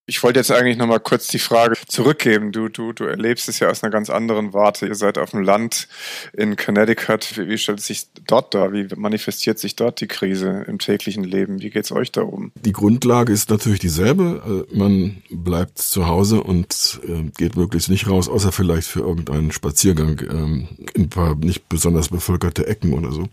Ich 0.06 0.22
wollte 0.22 0.40
jetzt 0.40 0.52
eigentlich 0.52 0.76
nochmal 0.76 1.00
kurz 1.00 1.28
die 1.28 1.40
Frage 1.40 1.78
zurückgeben. 1.88 2.52
Du, 2.52 2.68
du, 2.68 2.92
du 2.92 3.06
erlebst 3.06 3.48
es 3.48 3.60
ja 3.60 3.70
aus 3.70 3.84
einer 3.84 3.92
ganz 3.92 4.10
anderen 4.10 4.52
Warte. 4.52 4.86
Ihr 4.86 4.96
seid 4.96 5.18
auf 5.18 5.32
dem 5.32 5.44
Land 5.44 5.88
in 6.34 6.58
Connecticut. 6.58 7.38
Wie, 7.38 7.48
wie 7.48 7.58
stellt 7.58 7.80
es 7.80 7.88
sich 7.88 8.08
dort 8.28 8.54
dar? 8.54 8.74
Wie 8.74 8.86
manifestiert 8.98 9.60
sich 9.60 9.78
dort 9.78 10.02
die 10.02 10.08
Krise 10.08 10.66
im 10.68 10.78
täglichen 10.78 11.24
Leben? 11.24 11.62
Wie 11.62 11.70
geht's 11.70 11.94
euch 11.94 12.12
da 12.12 12.24
um? 12.24 12.52
Die 12.66 12.74
Grundlage 12.74 13.32
ist 13.32 13.50
natürlich 13.50 13.80
dieselbe. 13.80 14.66
Äh, 14.70 14.78
man 14.78 15.24
bleibt 15.30 15.78
zu 15.78 16.06
Hause 16.06 16.44
und 16.44 17.00
äh, 17.08 17.32
geht 17.38 17.56
möglichst 17.56 17.88
nicht 17.88 18.10
raus, 18.10 18.28
außer 18.28 18.52
vielleicht 18.52 18.90
für 18.90 19.00
irgendeinen 19.00 19.54
Spaziergang 19.54 20.20
ähm, 20.30 20.68
in 20.96 21.04
ein 21.04 21.10
paar 21.10 21.36
nicht 21.36 21.70
besonders 21.70 22.10
bevölkerte 22.10 22.68
Ecken 22.68 22.92
oder 22.92 23.14
so. 23.14 23.30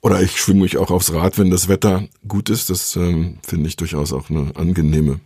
Oder 0.00 0.20
ich 0.22 0.40
schwimme 0.40 0.62
mich 0.62 0.76
auch 0.76 0.90
aufs 0.90 1.12
Rad, 1.12 1.38
wenn 1.38 1.52
das 1.52 1.68
Wetter 1.68 2.08
gut 2.26 2.50
ist. 2.50 2.68
Das 2.68 2.96
ähm, 2.96 3.38
finde 3.46 3.68
ich 3.68 3.76
durchaus 3.76 4.12
auch 4.12 4.28
eine 4.28 4.50
angenehme 4.56 5.20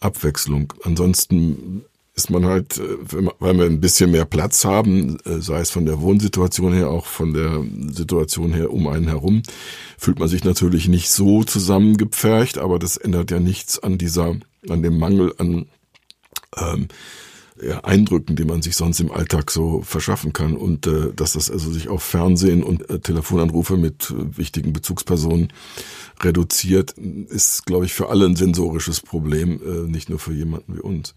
Abwechslung. 0.00 0.72
Ansonsten 0.82 1.84
ist 2.14 2.30
man 2.30 2.46
halt, 2.46 2.78
äh, 2.78 2.96
weil 3.38 3.58
wir 3.58 3.66
ein 3.66 3.80
bisschen 3.80 4.10
mehr 4.10 4.24
Platz 4.24 4.64
haben, 4.64 5.18
äh, 5.26 5.40
sei 5.40 5.60
es 5.60 5.70
von 5.70 5.84
der 5.84 6.00
Wohnsituation 6.00 6.72
her, 6.72 6.88
auch 6.90 7.06
von 7.06 7.34
der 7.34 7.62
Situation 7.92 8.54
her 8.54 8.72
um 8.72 8.88
einen 8.88 9.06
herum, 9.06 9.42
fühlt 9.98 10.18
man 10.18 10.28
sich 10.28 10.42
natürlich 10.42 10.88
nicht 10.88 11.10
so 11.10 11.44
zusammengepfercht, 11.44 12.56
aber 12.58 12.78
das 12.78 12.96
ändert 12.96 13.30
ja 13.30 13.38
nichts 13.38 13.78
an 13.78 13.98
dieser, 13.98 14.34
an 14.68 14.82
dem 14.82 14.98
Mangel 14.98 15.34
an 15.36 15.66
ähm, 16.56 16.88
Eindrücken, 17.82 18.36
die 18.36 18.44
man 18.44 18.62
sich 18.62 18.76
sonst 18.76 19.00
im 19.00 19.10
Alltag 19.10 19.50
so 19.50 19.80
verschaffen 19.82 20.32
kann 20.32 20.56
und 20.56 20.86
äh, 20.86 21.12
dass 21.14 21.32
das 21.32 21.50
also 21.50 21.70
sich 21.70 21.88
auf 21.88 22.02
Fernsehen 22.02 22.62
und 22.62 22.88
äh, 22.90 22.98
Telefonanrufe 22.98 23.76
mit 23.76 24.10
äh, 24.10 24.36
wichtigen 24.36 24.72
Bezugspersonen 24.72 25.52
reduziert, 26.22 26.92
ist, 26.92 27.66
glaube 27.66 27.86
ich, 27.86 27.94
für 27.94 28.08
alle 28.08 28.26
ein 28.26 28.36
sensorisches 28.36 29.00
Problem, 29.00 29.60
äh, 29.64 29.88
nicht 29.88 30.10
nur 30.10 30.18
für 30.18 30.32
jemanden 30.32 30.76
wie 30.76 30.80
uns. 30.80 31.14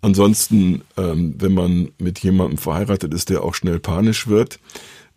Ansonsten, 0.00 0.82
ähm, 0.96 1.34
wenn 1.38 1.54
man 1.54 1.90
mit 1.98 2.20
jemandem 2.20 2.58
verheiratet 2.58 3.12
ist, 3.14 3.30
der 3.30 3.42
auch 3.42 3.54
schnell 3.54 3.80
panisch 3.80 4.28
wird, 4.28 4.58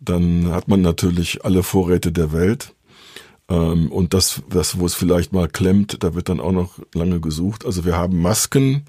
dann 0.00 0.48
hat 0.52 0.68
man 0.68 0.80
natürlich 0.80 1.44
alle 1.44 1.62
Vorräte 1.62 2.12
der 2.12 2.32
Welt. 2.32 2.74
Ähm, 3.48 3.90
und 3.92 4.14
das, 4.14 4.42
das, 4.50 4.78
wo 4.78 4.86
es 4.86 4.94
vielleicht 4.94 5.32
mal 5.32 5.48
klemmt, 5.48 6.02
da 6.02 6.14
wird 6.14 6.28
dann 6.28 6.40
auch 6.40 6.52
noch 6.52 6.78
lange 6.94 7.20
gesucht. 7.20 7.64
Also 7.64 7.84
wir 7.84 7.96
haben 7.96 8.20
Masken, 8.20 8.84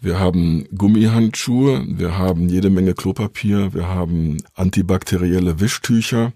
wir 0.00 0.20
haben 0.20 0.66
Gummihandschuhe, 0.76 1.84
wir 1.88 2.18
haben 2.18 2.48
jede 2.48 2.70
Menge 2.70 2.94
Klopapier, 2.94 3.74
wir 3.74 3.88
haben 3.88 4.38
antibakterielle 4.54 5.60
Wischtücher. 5.60 6.32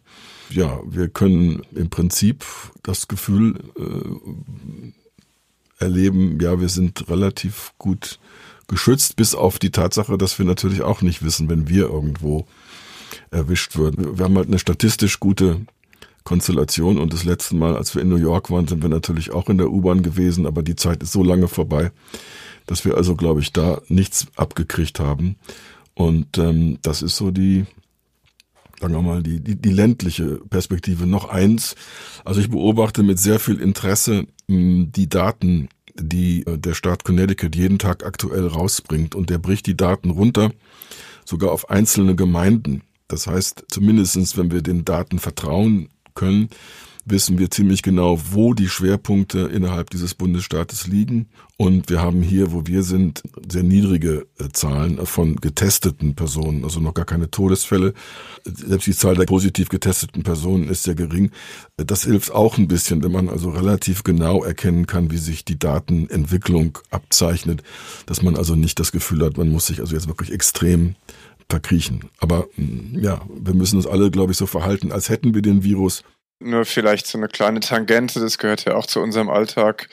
Ja, 0.49 0.81
wir 0.85 1.09
können 1.09 1.63
im 1.75 1.91
Prinzip 1.91 2.45
das 2.83 3.07
Gefühl 3.07 3.61
äh, 3.79 5.85
erleben, 5.85 6.39
ja, 6.41 6.61
wir 6.61 6.69
sind 6.69 7.09
relativ 7.09 7.73
gut 7.79 8.19
geschützt, 8.67 9.17
bis 9.17 9.35
auf 9.35 9.59
die 9.59 9.71
Tatsache, 9.71 10.17
dass 10.17 10.39
wir 10.39 10.47
natürlich 10.47 10.83
auch 10.83 11.03
nicht 11.03 11.23
wissen, 11.23 11.49
wenn 11.49 11.69
wir 11.69 11.85
irgendwo 11.85 12.47
erwischt 13.31 13.77
würden. 13.77 14.19
Wir 14.19 14.25
haben 14.25 14.37
halt 14.37 14.49
eine 14.49 14.59
statistisch 14.59 15.21
gute 15.21 15.61
Konstellation 16.25 16.99
und 16.99 17.13
das 17.13 17.25
letzte 17.25 17.57
Mal, 17.57 17.77
als 17.77 17.95
wir 17.95 18.03
in 18.03 18.09
New 18.09 18.17
York 18.17 18.51
waren, 18.51 18.69
sind 18.69 18.83
wir 18.83 18.91
natürlich 18.91 19.33
auch 19.33 19.49
in 19.49 19.59
der 19.59 19.71
U-Bahn 19.71 20.03
gewesen, 20.03 20.47
aber 20.47 20.63
die 20.63 20.77
Zeit 20.77 21.03
ist 21.03 21.13
so 21.13 21.25
lange 21.25 21.49
vorbei, 21.49 21.91
dass 22.71 22.85
wir 22.85 22.97
also, 22.97 23.17
glaube 23.17 23.41
ich, 23.41 23.53
da 23.53 23.83
nichts 23.89 24.29
abgekriegt 24.37 25.01
haben. 25.01 25.35
Und 25.95 26.39
ähm, 26.39 26.79
das 26.83 27.03
ist 27.03 27.17
so 27.17 27.33
die, 27.33 27.67
sagen 28.81 28.95
wir 28.95 29.03
mal, 29.03 29.25
die, 29.25 29.41
die, 29.41 29.57
die 29.57 29.73
ländliche 29.73 30.37
Perspektive. 30.49 31.05
Noch 31.05 31.29
eins, 31.29 31.75
also 32.25 32.41
ich 32.41 32.49
beobachte 32.49 33.03
mit 33.03 33.19
sehr 33.19 33.41
viel 33.41 33.59
Interesse 33.61 34.29
mh, 34.47 34.57
hm, 34.57 34.93
die 34.93 35.09
Daten, 35.09 35.69
die 35.99 36.47
äh, 36.47 36.59
der 36.59 36.75
Staat 36.75 37.03
Connecticut 37.03 37.57
jeden 37.57 37.81
Tag 37.81 38.07
aktuell 38.07 38.47
rausbringt. 38.47 39.17
Und 39.17 39.31
der 39.31 39.39
bricht 39.39 39.67
die 39.67 39.77
Daten 39.77 40.11
runter, 40.11 40.53
sogar 41.25 41.51
auf 41.51 41.71
einzelne 41.71 42.15
Gemeinden. 42.15 42.83
Das 43.09 43.27
heißt, 43.27 43.65
zumindestens, 43.69 44.37
wenn 44.37 44.53
wir 44.53 44.63
den 44.63 44.85
Daten 44.85 45.19
vertrauen 45.19 45.89
können, 46.15 46.51
wissen 47.11 47.39
wir 47.39 47.51
ziemlich 47.51 47.83
genau, 47.83 48.19
wo 48.31 48.55
die 48.55 48.69
Schwerpunkte 48.69 49.41
innerhalb 49.41 49.91
dieses 49.91 50.15
Bundesstaates 50.15 50.87
liegen. 50.87 51.29
Und 51.57 51.91
wir 51.91 52.01
haben 52.01 52.23
hier, 52.23 52.53
wo 52.53 52.67
wir 52.67 52.83
sind, 52.83 53.23
sehr 53.47 53.63
niedrige 53.63 54.27
äh, 54.39 54.49
Zahlen 54.53 55.05
von 55.05 55.37
getesteten 55.37 56.15
Personen, 56.15 56.65
also 56.65 56.81
noch 56.81 56.95
gar 56.95 57.05
keine 57.05 57.31
Todesfälle. 57.31 57.93
Selbst 58.45 58.87
die 58.87 58.95
Zahl 58.95 59.15
der 59.15 59.27
positiv 59.27 59.69
getesteten 59.69 60.23
Personen 60.23 60.69
ist 60.69 60.85
sehr 60.85 60.95
gering. 60.95 61.31
Das 61.77 62.05
hilft 62.05 62.33
auch 62.33 62.57
ein 62.57 62.69
bisschen, 62.69 63.03
wenn 63.03 63.13
man 63.13 63.29
also 63.29 63.51
relativ 63.51 64.05
genau 64.05 64.43
erkennen 64.43 64.87
kann, 64.87 65.11
wie 65.11 65.19
sich 65.19 65.45
die 65.45 65.59
Datenentwicklung 65.59 66.79
abzeichnet, 66.91 67.63
dass 68.07 68.23
man 68.23 68.37
also 68.37 68.55
nicht 68.55 68.81
das 68.81 68.93
Gefühl 68.93 69.25
hat, 69.25 69.37
man 69.37 69.51
muss 69.51 69.67
sich 69.67 69.81
also 69.81 69.95
jetzt 69.95 70.09
wirklich 70.09 70.33
extrem 70.33 70.95
verkriechen. 71.51 72.05
Aber 72.19 72.49
mm, 72.57 72.99
ja, 72.99 73.21
wir 73.29 73.55
müssen 73.55 73.77
uns 73.77 73.87
alle, 73.87 74.11
glaube 74.11 74.33
ich, 74.33 74.39
so 74.39 74.47
verhalten, 74.47 74.93
als 74.93 75.11
hätten 75.11 75.35
wir 75.35 75.43
den 75.43 75.63
Virus 75.63 76.05
nur 76.41 76.65
vielleicht 76.65 77.07
so 77.07 77.19
eine 77.19 77.29
kleine 77.29 77.61
Tangente, 77.61 78.19
das 78.19 78.39
gehört 78.39 78.65
ja 78.65 78.75
auch 78.75 78.87
zu 78.87 79.01
unserem 79.01 79.29
Alltag. 79.29 79.89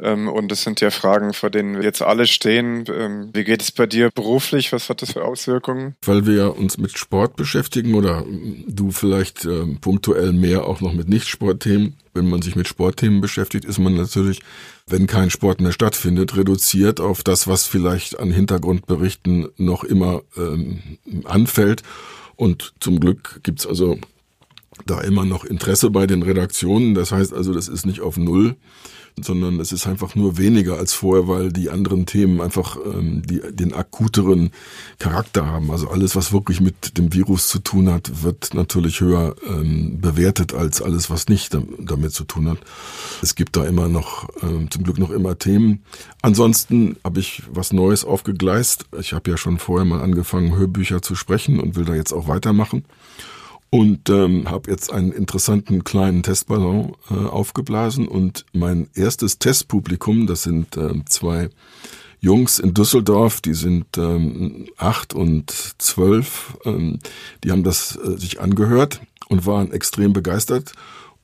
Ähm, 0.00 0.28
und 0.28 0.48
das 0.48 0.62
sind 0.62 0.80
ja 0.80 0.90
Fragen, 0.90 1.32
vor 1.32 1.50
denen 1.50 1.76
wir 1.76 1.82
jetzt 1.82 2.02
alle 2.02 2.26
stehen. 2.26 2.84
Ähm, 2.88 3.30
wie 3.32 3.44
geht 3.44 3.62
es 3.62 3.72
bei 3.72 3.86
dir 3.86 4.10
beruflich? 4.10 4.72
Was 4.72 4.88
hat 4.88 5.02
das 5.02 5.12
für 5.12 5.24
Auswirkungen? 5.24 5.96
Weil 6.04 6.26
wir 6.26 6.56
uns 6.56 6.78
mit 6.78 6.96
Sport 6.96 7.36
beschäftigen 7.36 7.94
oder 7.94 8.24
du 8.66 8.92
vielleicht 8.92 9.44
ähm, 9.44 9.80
punktuell 9.80 10.32
mehr 10.32 10.64
auch 10.64 10.80
noch 10.80 10.92
mit 10.92 11.08
Nicht-Sportthemen. 11.08 11.96
Wenn 12.14 12.28
man 12.28 12.42
sich 12.42 12.56
mit 12.56 12.66
Sportthemen 12.66 13.20
beschäftigt, 13.20 13.64
ist 13.64 13.78
man 13.78 13.94
natürlich, 13.94 14.40
wenn 14.86 15.06
kein 15.06 15.30
Sport 15.30 15.60
mehr 15.60 15.72
stattfindet, 15.72 16.36
reduziert 16.36 17.00
auf 17.00 17.22
das, 17.22 17.46
was 17.46 17.66
vielleicht 17.66 18.18
an 18.18 18.30
Hintergrundberichten 18.30 19.48
noch 19.56 19.84
immer 19.84 20.22
ähm, 20.36 20.98
anfällt. 21.24 21.82
Und 22.36 22.72
zum 22.80 23.00
Glück 23.00 23.40
gibt's 23.42 23.66
also 23.66 23.98
da 24.86 25.00
immer 25.00 25.24
noch 25.24 25.44
Interesse 25.44 25.90
bei 25.90 26.06
den 26.06 26.22
Redaktionen. 26.22 26.94
Das 26.94 27.12
heißt 27.12 27.32
also, 27.32 27.52
das 27.52 27.68
ist 27.68 27.86
nicht 27.86 28.00
auf 28.00 28.16
Null, 28.16 28.56
sondern 29.24 29.60
es 29.60 29.72
ist 29.72 29.86
einfach 29.86 30.14
nur 30.14 30.38
weniger 30.38 30.76
als 30.76 30.92
vorher, 30.92 31.28
weil 31.28 31.52
die 31.52 31.70
anderen 31.70 32.06
Themen 32.06 32.40
einfach 32.40 32.76
ähm, 32.84 33.22
die, 33.24 33.40
den 33.50 33.74
akuteren 33.74 34.50
Charakter 34.98 35.46
haben. 35.46 35.70
Also 35.70 35.88
alles, 35.88 36.16
was 36.16 36.32
wirklich 36.32 36.60
mit 36.60 36.98
dem 36.98 37.12
Virus 37.12 37.48
zu 37.48 37.58
tun 37.58 37.90
hat, 37.90 38.22
wird 38.22 38.54
natürlich 38.54 39.00
höher 39.00 39.34
ähm, 39.46 40.00
bewertet 40.00 40.54
als 40.54 40.82
alles, 40.82 41.10
was 41.10 41.28
nicht 41.28 41.56
damit 41.78 42.12
zu 42.12 42.24
tun 42.24 42.48
hat. 42.48 42.58
Es 43.22 43.34
gibt 43.34 43.56
da 43.56 43.64
immer 43.64 43.88
noch, 43.88 44.28
ähm, 44.42 44.70
zum 44.70 44.84
Glück 44.84 44.98
noch 44.98 45.10
immer 45.10 45.38
Themen. 45.38 45.82
Ansonsten 46.22 46.96
habe 47.04 47.20
ich 47.20 47.42
was 47.50 47.72
Neues 47.72 48.04
aufgegleist. 48.04 48.86
Ich 48.98 49.12
habe 49.12 49.30
ja 49.30 49.36
schon 49.36 49.58
vorher 49.58 49.84
mal 49.84 50.00
angefangen, 50.00 50.56
Hörbücher 50.56 51.02
zu 51.02 51.14
sprechen 51.14 51.60
und 51.60 51.76
will 51.76 51.84
da 51.84 51.94
jetzt 51.94 52.12
auch 52.12 52.28
weitermachen 52.28 52.84
und 53.70 54.08
ähm, 54.08 54.50
habe 54.50 54.70
jetzt 54.70 54.92
einen 54.92 55.12
interessanten 55.12 55.84
kleinen 55.84 56.22
Testballon 56.22 56.96
äh, 57.10 57.14
aufgeblasen 57.14 58.08
und 58.08 58.46
mein 58.52 58.88
erstes 58.94 59.38
Testpublikum, 59.38 60.26
das 60.26 60.42
sind 60.42 60.76
ähm, 60.76 61.04
zwei 61.08 61.50
Jungs 62.20 62.58
in 62.58 62.74
Düsseldorf, 62.74 63.40
die 63.40 63.54
sind 63.54 63.98
ähm, 63.98 64.68
acht 64.76 65.14
und 65.14 65.50
zwölf, 65.78 66.56
ähm, 66.64 66.98
die 67.44 67.52
haben 67.52 67.62
das 67.62 67.96
äh, 67.96 68.16
sich 68.16 68.40
angehört 68.40 69.00
und 69.28 69.46
waren 69.46 69.70
extrem 69.70 70.12
begeistert 70.12 70.72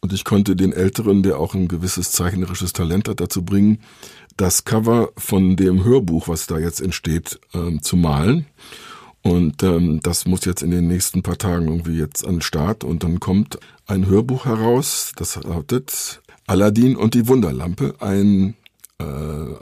und 0.00 0.12
ich 0.12 0.24
konnte 0.24 0.54
den 0.54 0.74
Älteren, 0.74 1.22
der 1.22 1.38
auch 1.38 1.54
ein 1.54 1.66
gewisses 1.66 2.12
zeichnerisches 2.12 2.74
Talent 2.74 3.08
hat, 3.08 3.20
dazu 3.20 3.42
bringen, 3.42 3.78
das 4.36 4.64
Cover 4.64 5.10
von 5.16 5.56
dem 5.56 5.82
Hörbuch, 5.82 6.28
was 6.28 6.46
da 6.46 6.58
jetzt 6.58 6.82
entsteht, 6.82 7.40
ähm, 7.54 7.82
zu 7.82 7.96
malen. 7.96 8.44
Und 9.24 9.62
ähm, 9.62 10.00
das 10.02 10.26
muss 10.26 10.44
jetzt 10.44 10.62
in 10.62 10.70
den 10.70 10.86
nächsten 10.86 11.22
paar 11.22 11.38
Tagen 11.38 11.68
irgendwie 11.68 11.98
jetzt 11.98 12.26
an 12.26 12.36
den 12.36 12.42
Start. 12.42 12.84
Und 12.84 13.02
dann 13.02 13.20
kommt 13.20 13.58
ein 13.86 14.06
Hörbuch 14.06 14.44
heraus, 14.44 15.12
das 15.16 15.42
lautet 15.42 16.20
Aladdin 16.46 16.94
und 16.94 17.14
die 17.14 17.26
Wunderlampe. 17.26 17.94
Ein, 18.00 18.54
äh, 18.98 19.04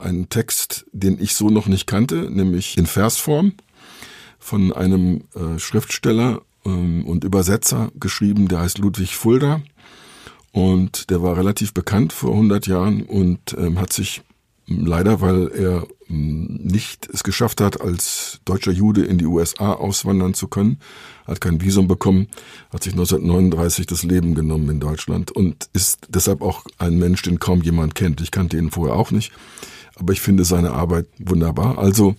ein 0.03 0.27
Text, 0.27 0.85
den 0.91 1.17
ich 1.19 1.33
so 1.35 1.49
noch 1.49 1.67
nicht 1.67 1.87
kannte, 1.87 2.29
nämlich 2.29 2.77
in 2.77 2.85
Versform 2.85 3.53
von 4.37 4.73
einem 4.73 5.23
äh, 5.33 5.57
Schriftsteller 5.57 6.41
ähm, 6.65 7.05
und 7.05 7.23
Übersetzer 7.23 7.89
geschrieben, 7.97 8.49
der 8.49 8.59
heißt 8.59 8.79
Ludwig 8.79 9.15
Fulda. 9.15 9.61
Und 10.51 11.09
der 11.09 11.23
war 11.23 11.37
relativ 11.37 11.73
bekannt 11.73 12.11
vor 12.11 12.31
100 12.31 12.67
Jahren 12.67 13.03
und 13.03 13.55
ähm, 13.57 13.79
hat 13.79 13.93
sich 13.93 14.23
leider, 14.67 15.21
weil 15.21 15.49
er 15.49 15.87
hm, 16.07 16.59
nicht 16.63 17.09
es 17.11 17.23
geschafft 17.23 17.61
hat, 17.61 17.81
als 17.81 18.39
deutscher 18.45 18.71
Jude 18.71 19.03
in 19.03 19.17
die 19.17 19.25
USA 19.25 19.73
auswandern 19.73 20.33
zu 20.33 20.47
können, 20.47 20.79
hat 21.25 21.41
kein 21.41 21.61
Visum 21.61 21.87
bekommen, 21.87 22.27
hat 22.71 22.83
sich 22.83 22.93
1939 22.93 23.85
das 23.85 24.03
Leben 24.03 24.35
genommen 24.35 24.69
in 24.69 24.79
Deutschland 24.79 25.31
und 25.31 25.69
ist 25.73 26.07
deshalb 26.09 26.41
auch 26.41 26.65
ein 26.77 26.97
Mensch, 26.97 27.21
den 27.21 27.39
kaum 27.39 27.61
jemand 27.61 27.95
kennt. 27.95 28.21
Ich 28.21 28.31
kannte 28.31 28.57
ihn 28.57 28.71
vorher 28.71 28.95
auch 28.95 29.11
nicht, 29.11 29.31
aber 29.95 30.13
ich 30.13 30.21
finde 30.21 30.45
seine 30.45 30.71
Arbeit 30.71 31.07
wunderbar. 31.19 31.77
Also, 31.77 32.15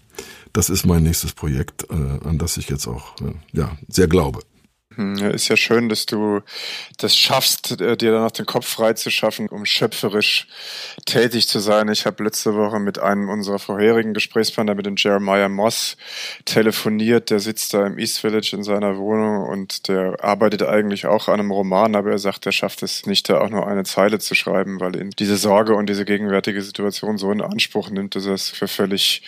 das 0.53 0.71
ist 0.71 0.87
mein 0.87 1.03
nächstes 1.03 1.33
Projekt, 1.33 1.87
äh, 1.91 2.27
an 2.27 2.39
das 2.39 2.57
ich 2.57 2.69
jetzt 2.69 2.87
auch 2.87 3.17
äh, 3.21 3.35
ja, 3.53 3.77
sehr 3.89 4.09
glaube. 4.09 4.41
Hm, 4.97 5.17
ist 5.17 5.49
ja 5.49 5.57
schön, 5.57 5.89
dass 5.89 6.07
du 6.07 6.41
das 6.99 7.17
schaffst, 7.17 7.81
äh, 7.81 7.97
dir 7.97 8.13
danach 8.13 8.31
den 8.31 8.47
Kopf 8.47 8.67
frei 8.67 8.93
zu 8.93 9.11
schaffen, 9.11 9.49
um 9.49 9.67
schöpferisch 9.67 10.47
tätig 11.05 11.49
zu 11.49 11.59
sein. 11.59 11.89
Ich 11.89 12.07
habe 12.07 12.23
letzte 12.23 12.55
Woche 12.55 12.79
mit 12.79 12.99
einem 12.99 13.29
unserer 13.29 13.59
vorherigen 13.59 14.15
Gesprächspartner, 14.15 14.75
mit 14.75 14.87
dem 14.87 14.95
Jeremiah 14.97 15.49
Moss, 15.49 15.97
telefoniert. 16.45 17.31
Der 17.31 17.41
sitzt 17.41 17.75
da 17.75 17.87
im 17.87 17.99
East 17.99 18.21
Village 18.21 18.53
in 18.53 18.63
seiner 18.63 18.97
Wohnung 18.97 19.49
und 19.49 19.89
der 19.89 20.23
arbeitet 20.23 20.63
eigentlich 20.63 21.07
auch 21.07 21.27
an 21.27 21.41
einem 21.41 21.51
Roman, 21.51 21.97
aber 21.97 22.13
er 22.13 22.19
sagt, 22.19 22.47
er 22.47 22.53
schafft 22.53 22.83
es 22.85 23.05
nicht, 23.05 23.29
da 23.29 23.41
auch 23.41 23.51
nur 23.51 23.67
eine 23.67 23.83
Zeile 23.83 24.21
zu 24.21 24.37
schreiben, 24.37 24.79
weil 24.79 24.97
ihn 24.97 25.11
diese 25.19 25.37
Sorge 25.37 25.75
und 25.75 25.89
diese 25.89 26.05
gegenwärtige 26.05 26.63
Situation 26.63 27.19
so 27.19 27.33
in 27.33 27.41
Anspruch 27.41 27.91
nimmt, 27.91 28.15
dass 28.15 28.27
es 28.27 28.49
für 28.51 28.69
völlig, 28.69 29.23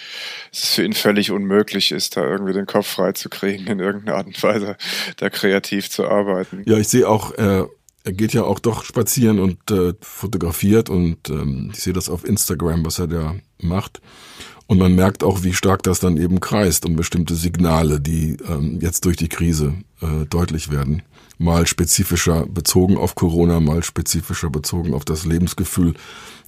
dass 0.52 0.62
es 0.62 0.74
für 0.74 0.84
ihn 0.84 0.92
völlig 0.92 1.32
unmöglich 1.32 1.90
ist, 1.90 2.16
da 2.16 2.22
irgendwie 2.22 2.52
den 2.52 2.66
Kopf 2.66 2.86
frei 2.86 3.12
zu 3.12 3.28
kriegen 3.28 3.66
in 3.66 3.80
irgendeiner 3.80 4.18
Art 4.18 4.26
und 4.26 4.40
Weise. 4.42 4.76
Da 5.16 5.28
kreativ 5.28 5.55
zu 5.90 6.06
arbeiten. 6.06 6.62
Ja, 6.66 6.78
ich 6.78 6.88
sehe 6.88 7.08
auch, 7.08 7.32
er, 7.32 7.68
er 8.04 8.12
geht 8.12 8.32
ja 8.32 8.44
auch 8.44 8.58
doch 8.58 8.84
spazieren 8.84 9.38
und 9.38 9.70
äh, 9.70 9.94
fotografiert 10.00 10.88
und 10.88 11.28
ähm, 11.28 11.70
ich 11.72 11.82
sehe 11.82 11.92
das 11.92 12.08
auf 12.08 12.24
Instagram, 12.24 12.84
was 12.84 12.98
er 12.98 13.08
da 13.08 13.34
macht. 13.60 14.00
Und 14.68 14.78
man 14.78 14.94
merkt 14.94 15.22
auch, 15.22 15.44
wie 15.44 15.52
stark 15.52 15.82
das 15.84 16.00
dann 16.00 16.16
eben 16.16 16.40
kreist 16.40 16.86
um 16.86 16.96
bestimmte 16.96 17.36
Signale, 17.36 18.00
die 18.00 18.36
ähm, 18.48 18.80
jetzt 18.80 19.04
durch 19.04 19.16
die 19.16 19.28
Krise 19.28 19.74
äh, 20.00 20.26
deutlich 20.28 20.70
werden. 20.70 21.02
Mal 21.38 21.66
spezifischer 21.66 22.46
bezogen 22.46 22.96
auf 22.96 23.14
Corona, 23.14 23.60
mal 23.60 23.84
spezifischer 23.84 24.50
bezogen 24.50 24.94
auf 24.94 25.04
das 25.04 25.24
Lebensgefühl 25.24 25.94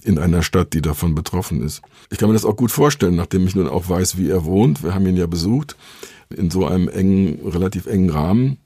in 0.03 0.17
einer 0.17 0.43
Stadt, 0.43 0.73
die 0.73 0.81
davon 0.81 1.15
betroffen 1.15 1.61
ist. 1.61 1.81
Ich 2.09 2.17
kann 2.17 2.29
mir 2.29 2.33
das 2.33 2.45
auch 2.45 2.55
gut 2.55 2.71
vorstellen, 2.71 3.15
nachdem 3.15 3.45
ich 3.47 3.55
nun 3.55 3.67
auch 3.67 3.87
weiß, 3.87 4.17
wie 4.17 4.29
er 4.29 4.43
wohnt. 4.43 4.83
Wir 4.83 4.93
haben 4.93 5.05
ihn 5.05 5.17
ja 5.17 5.27
besucht 5.27 5.77
in 6.29 6.49
so 6.49 6.65
einem 6.65 6.89
engen, 6.89 7.39
relativ 7.47 7.85
engen 7.85 8.09
Rahmen 8.09 8.57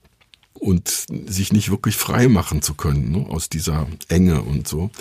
und 0.53 1.05
sich 1.27 1.51
nicht 1.51 1.72
wirklich 1.72 1.95
frei 1.95 2.27
machen 2.27 2.62
zu 2.62 2.74
können 2.74 3.12
ne, 3.12 3.25
aus 3.29 3.50
dieser 3.50 3.88
Enge 4.07 4.41
und 4.41 4.67
so. 4.67 4.91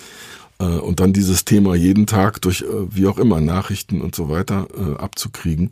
Äh, 0.63 0.65
und 0.65 1.01
dann 1.01 1.13
dieses 1.13 1.45
Thema 1.45 1.75
jeden 1.75 2.07
Tag 2.07 2.41
durch, 2.43 2.63
äh, 2.63 2.67
wie 2.95 3.07
auch 3.07 3.19
immer, 3.19 3.41
Nachrichten 3.41 4.01
und 4.01 4.15
so 4.15 4.29
weiter 4.29 4.69
äh, 4.77 5.01
abzukriegen, 5.01 5.71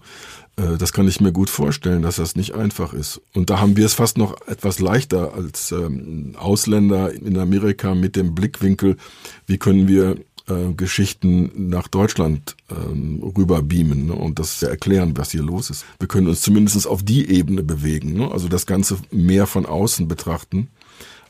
das 0.57 0.93
kann 0.93 1.09
ich 1.09 1.23
mir 1.23 1.33
gut 1.33 1.49
vorstellen, 1.49 2.03
dass 2.03 2.17
das 2.17 2.37
nicht 2.37 2.55
einfach 2.55 2.93
ist. 2.93 3.23
Und 3.33 3.49
da 3.49 3.61
haben 3.61 3.79
wir 3.79 3.87
es 3.87 3.95
fast 3.95 4.19
noch 4.19 4.47
etwas 4.47 4.79
leichter 4.79 5.33
als 5.33 5.73
ähm, 5.73 6.35
Ausländer 6.37 7.15
in 7.15 7.39
Amerika 7.39 7.95
mit 7.95 8.15
dem 8.15 8.35
Blickwinkel, 8.35 8.99
wie 9.47 9.57
können 9.57 9.89
wir 9.89 10.17
äh, 10.49 10.73
Geschichten 10.75 11.69
nach 11.69 11.89
Deutschland 11.89 12.57
ähm, 12.71 13.23
rüber 13.37 13.63
beamen 13.63 14.07
ne, 14.07 14.15
und 14.15 14.39
das 14.39 14.63
erklären, 14.63 15.17
was 15.17 15.31
hier 15.33 15.43
los 15.43 15.71
ist. 15.71 15.85
Wir 15.99 16.09
können 16.09 16.29
uns 16.29 16.43
zumindest 16.43 16.87
auf 16.87 17.03
die 17.03 17.29
Ebene 17.31 17.63
bewegen, 17.63 18.15
ne, 18.15 18.31
also 18.31 18.49
das 18.49 18.67
Ganze 18.67 18.99
mehr 19.11 19.47
von 19.47 19.67
außen 19.67 20.09
betrachten, 20.09 20.69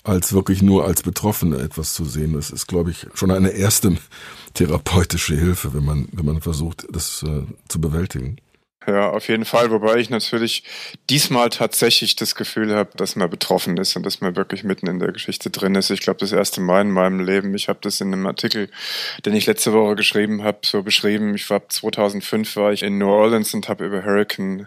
als 0.02 0.32
wirklich 0.32 0.62
nur 0.62 0.84
als 0.84 1.02
Betroffene 1.02 1.58
etwas 1.58 1.94
zu 1.94 2.04
sehen. 2.04 2.32
Das 2.32 2.50
ist, 2.50 2.66
glaube 2.66 2.90
ich, 2.90 3.06
schon 3.14 3.30
eine 3.30 3.50
erste 3.50 3.96
therapeutische 4.54 5.36
Hilfe, 5.36 5.74
wenn 5.74 5.84
man, 5.84 6.08
wenn 6.12 6.26
man 6.26 6.40
versucht, 6.40 6.86
das 6.90 7.22
äh, 7.22 7.42
zu 7.68 7.80
bewältigen. 7.80 8.36
Ja, 8.90 9.10
auf 9.10 9.28
jeden 9.28 9.44
Fall. 9.44 9.70
Wobei 9.70 9.98
ich 9.98 10.10
natürlich 10.10 10.64
diesmal 11.10 11.48
tatsächlich 11.50 12.16
das 12.16 12.34
Gefühl 12.34 12.74
habe, 12.74 12.90
dass 12.96 13.14
man 13.14 13.30
betroffen 13.30 13.76
ist 13.76 13.94
und 13.94 14.04
dass 14.04 14.20
man 14.20 14.34
wirklich 14.34 14.64
mitten 14.64 14.88
in 14.88 14.98
der 14.98 15.12
Geschichte 15.12 15.48
drin 15.48 15.76
ist. 15.76 15.90
Ich 15.90 16.00
glaube, 16.00 16.18
das 16.18 16.32
erste 16.32 16.60
Mal 16.60 16.80
in 16.80 16.90
meinem 16.90 17.20
Leben. 17.20 17.54
Ich 17.54 17.68
habe 17.68 17.78
das 17.82 18.00
in 18.00 18.12
einem 18.12 18.26
Artikel, 18.26 18.68
den 19.24 19.34
ich 19.34 19.46
letzte 19.46 19.72
Woche 19.72 19.94
geschrieben 19.94 20.42
habe, 20.42 20.58
so 20.64 20.82
beschrieben. 20.82 21.36
Ich 21.36 21.48
war 21.50 21.68
2005 21.68 22.56
war 22.56 22.72
ich 22.72 22.82
in 22.82 22.98
New 22.98 23.08
Orleans 23.08 23.54
und 23.54 23.68
habe 23.68 23.86
über 23.86 24.04
Hurricane 24.04 24.66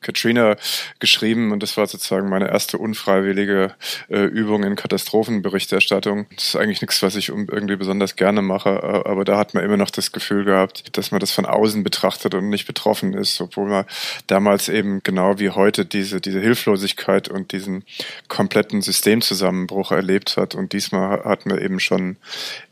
Katrina 0.00 0.56
geschrieben 0.98 1.52
und 1.52 1.62
das 1.62 1.76
war 1.76 1.86
sozusagen 1.86 2.28
meine 2.28 2.48
erste 2.48 2.78
unfreiwillige 2.78 3.74
äh, 4.08 4.24
Übung 4.24 4.64
in 4.64 4.74
Katastrophenberichterstattung. 4.74 6.26
Das 6.34 6.48
ist 6.48 6.56
eigentlich 6.56 6.80
nichts, 6.80 7.02
was 7.02 7.16
ich 7.16 7.28
irgendwie 7.28 7.76
besonders 7.76 8.16
gerne 8.16 8.40
mache, 8.40 8.82
aber 9.04 9.24
da 9.24 9.36
hat 9.36 9.52
man 9.52 9.62
immer 9.62 9.76
noch 9.76 9.90
das 9.90 10.12
Gefühl 10.12 10.44
gehabt, 10.44 10.96
dass 10.96 11.10
man 11.10 11.20
das 11.20 11.32
von 11.32 11.44
außen 11.44 11.82
betrachtet 11.82 12.34
und 12.34 12.48
nicht 12.48 12.66
betroffen 12.66 13.12
ist, 13.12 13.40
obwohl 13.40 13.59
man 13.64 13.84
damals 14.26 14.68
eben 14.68 15.02
genau 15.02 15.38
wie 15.38 15.50
heute 15.50 15.84
diese, 15.84 16.20
diese 16.20 16.40
Hilflosigkeit 16.40 17.28
und 17.28 17.52
diesen 17.52 17.84
kompletten 18.28 18.80
Systemzusammenbruch 18.80 19.92
erlebt 19.92 20.36
hat 20.36 20.54
und 20.54 20.72
diesmal 20.72 21.24
hat 21.24 21.46
man 21.46 21.58
eben 21.58 21.80
schon 21.80 22.16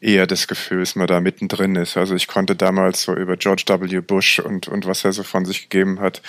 eher 0.01 0.27
das 0.27 0.49
Gefühl, 0.49 0.81
dass 0.81 0.97
man 0.97 1.07
da 1.09 1.21
mittendrin 1.21 1.77
ist. 1.77 1.97
Also 1.97 2.15
ich 2.15 2.27
konnte 2.27 2.57
damals 2.57 3.03
so 3.03 3.15
über 3.15 3.37
George 3.37 3.65
W. 3.67 4.01
Bush 4.01 4.39
und, 4.39 4.69
und 4.69 4.87
was 4.87 5.05
er 5.05 5.13
so 5.13 5.23
von 5.23 5.45
sich 5.45 5.69
gegeben 5.69 6.01
hat, 6.01 6.23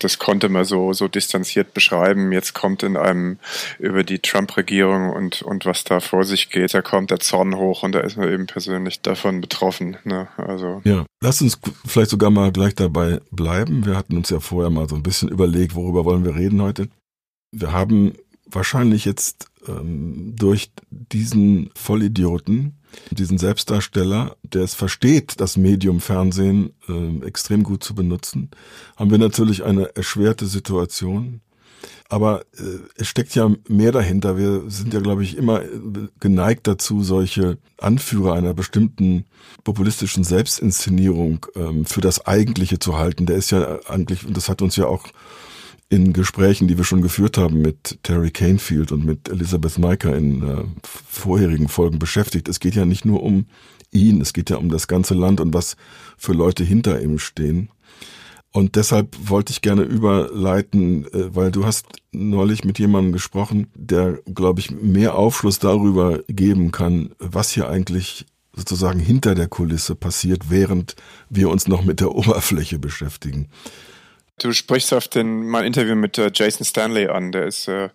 das 0.00 0.18
konnte 0.18 0.42
konnte 0.42 0.48
man 0.48 0.64
so, 0.64 0.92
so 0.92 1.08
distanziert 1.08 1.72
beschreiben. 1.72 2.32
Jetzt 2.32 2.54
kommt 2.54 2.82
in 2.82 2.96
einem 2.96 3.38
über 3.78 4.02
die 4.02 4.18
Trump-Regierung 4.18 5.10
und, 5.10 5.42
und 5.42 5.66
was 5.66 5.84
da 5.84 6.00
vor 6.00 6.24
sich 6.24 6.50
geht, 6.50 6.74
da 6.74 6.82
kommt 6.82 7.10
der 7.10 7.20
Zorn 7.20 7.54
hoch 7.54 7.82
und 7.82 7.92
da 7.92 8.00
ist 8.00 8.16
man 8.16 8.32
eben 8.32 8.46
persönlich 8.46 9.02
davon 9.02 9.40
betroffen. 9.40 9.98
Ne? 10.04 10.28
Also. 10.36 10.80
Ja, 10.84 11.04
lass 11.20 11.42
uns 11.42 11.60
vielleicht 11.86 12.10
sogar 12.10 12.30
mal 12.30 12.50
gleich 12.50 12.74
dabei 12.74 13.20
bleiben. 13.30 13.86
Wir 13.86 13.91
hatten 13.96 14.16
uns 14.16 14.30
ja 14.30 14.40
vorher 14.40 14.70
mal 14.70 14.88
so 14.88 14.96
ein 14.96 15.02
bisschen 15.02 15.28
überlegt, 15.28 15.74
worüber 15.74 16.04
wollen 16.04 16.24
wir 16.24 16.34
reden 16.34 16.62
heute. 16.62 16.88
Wir 17.52 17.72
haben 17.72 18.14
wahrscheinlich 18.46 19.04
jetzt 19.04 19.46
ähm, 19.66 20.34
durch 20.36 20.70
diesen 20.90 21.70
Vollidioten 21.74 22.78
diesen 23.10 23.38
Selbstdarsteller, 23.38 24.36
der 24.42 24.62
es 24.62 24.74
versteht, 24.74 25.40
das 25.40 25.56
Medium 25.56 26.00
Fernsehen 26.00 26.72
äh, 26.88 27.26
extrem 27.26 27.62
gut 27.62 27.82
zu 27.82 27.94
benutzen, 27.94 28.50
haben 28.96 29.10
wir 29.10 29.18
natürlich 29.18 29.64
eine 29.64 29.94
erschwerte 29.96 30.46
Situation. 30.46 31.40
Aber 32.08 32.42
äh, 32.58 32.78
es 32.96 33.08
steckt 33.08 33.34
ja 33.34 33.50
mehr 33.68 33.92
dahinter. 33.92 34.36
Wir 34.36 34.64
sind 34.68 34.92
ja, 34.94 35.00
glaube 35.00 35.22
ich, 35.22 35.36
immer 35.36 35.62
geneigt 36.20 36.66
dazu, 36.66 37.02
solche 37.02 37.58
Anführer 37.78 38.34
einer 38.34 38.54
bestimmten 38.54 39.24
populistischen 39.64 40.24
Selbstinszenierung 40.24 41.46
ähm, 41.56 41.84
für 41.84 42.00
das 42.00 42.26
Eigentliche 42.26 42.78
zu 42.78 42.98
halten. 42.98 43.26
Der 43.26 43.36
ist 43.36 43.50
ja 43.50 43.80
eigentlich, 43.88 44.26
und 44.26 44.36
das 44.36 44.48
hat 44.48 44.62
uns 44.62 44.76
ja 44.76 44.86
auch 44.86 45.06
in 45.92 46.14
Gesprächen, 46.14 46.68
die 46.68 46.78
wir 46.78 46.84
schon 46.84 47.02
geführt 47.02 47.36
haben 47.36 47.60
mit 47.60 47.98
Terry 48.02 48.30
Canefield 48.30 48.92
und 48.92 49.04
mit 49.04 49.28
Elizabeth 49.28 49.78
Miker 49.78 50.16
in 50.16 50.42
äh, 50.42 50.64
vorherigen 50.84 51.68
Folgen 51.68 51.98
beschäftigt. 51.98 52.48
Es 52.48 52.60
geht 52.60 52.74
ja 52.74 52.86
nicht 52.86 53.04
nur 53.04 53.22
um 53.22 53.44
ihn, 53.90 54.22
es 54.22 54.32
geht 54.32 54.48
ja 54.48 54.56
um 54.56 54.70
das 54.70 54.88
ganze 54.88 55.12
Land 55.12 55.40
und 55.40 55.52
was 55.52 55.76
für 56.16 56.32
Leute 56.32 56.64
hinter 56.64 57.02
ihm 57.02 57.18
stehen. 57.18 57.68
Und 58.52 58.76
deshalb 58.76 59.16
wollte 59.18 59.50
ich 59.50 59.62
gerne 59.62 59.82
überleiten, 59.82 61.06
äh, 61.06 61.34
weil 61.34 61.50
du 61.50 61.64
hast 61.64 61.86
neulich 62.12 62.64
mit 62.64 62.78
jemandem 62.78 63.12
gesprochen, 63.12 63.68
der, 63.74 64.18
glaube 64.34 64.60
ich, 64.60 64.70
mehr 64.70 65.14
Aufschluss 65.14 65.58
darüber 65.58 66.20
geben 66.28 66.70
kann, 66.70 67.10
was 67.18 67.50
hier 67.50 67.68
eigentlich 67.68 68.26
sozusagen 68.54 69.00
hinter 69.00 69.34
der 69.34 69.48
Kulisse 69.48 69.94
passiert, 69.94 70.50
während 70.50 70.94
wir 71.30 71.48
uns 71.48 71.66
noch 71.66 71.82
mit 71.82 72.00
der 72.00 72.14
Oberfläche 72.14 72.78
beschäftigen. 72.78 73.48
Du 74.38 74.52
sprichst 74.52 74.94
auf 74.94 75.08
den, 75.08 75.46
mein 75.46 75.66
Interview 75.66 75.94
mit 75.94 76.16
äh, 76.16 76.30
Jason 76.32 76.64
Stanley 76.64 77.06
an. 77.06 77.32
Der 77.32 77.46
ist 77.46 77.68
äh, 77.68 77.90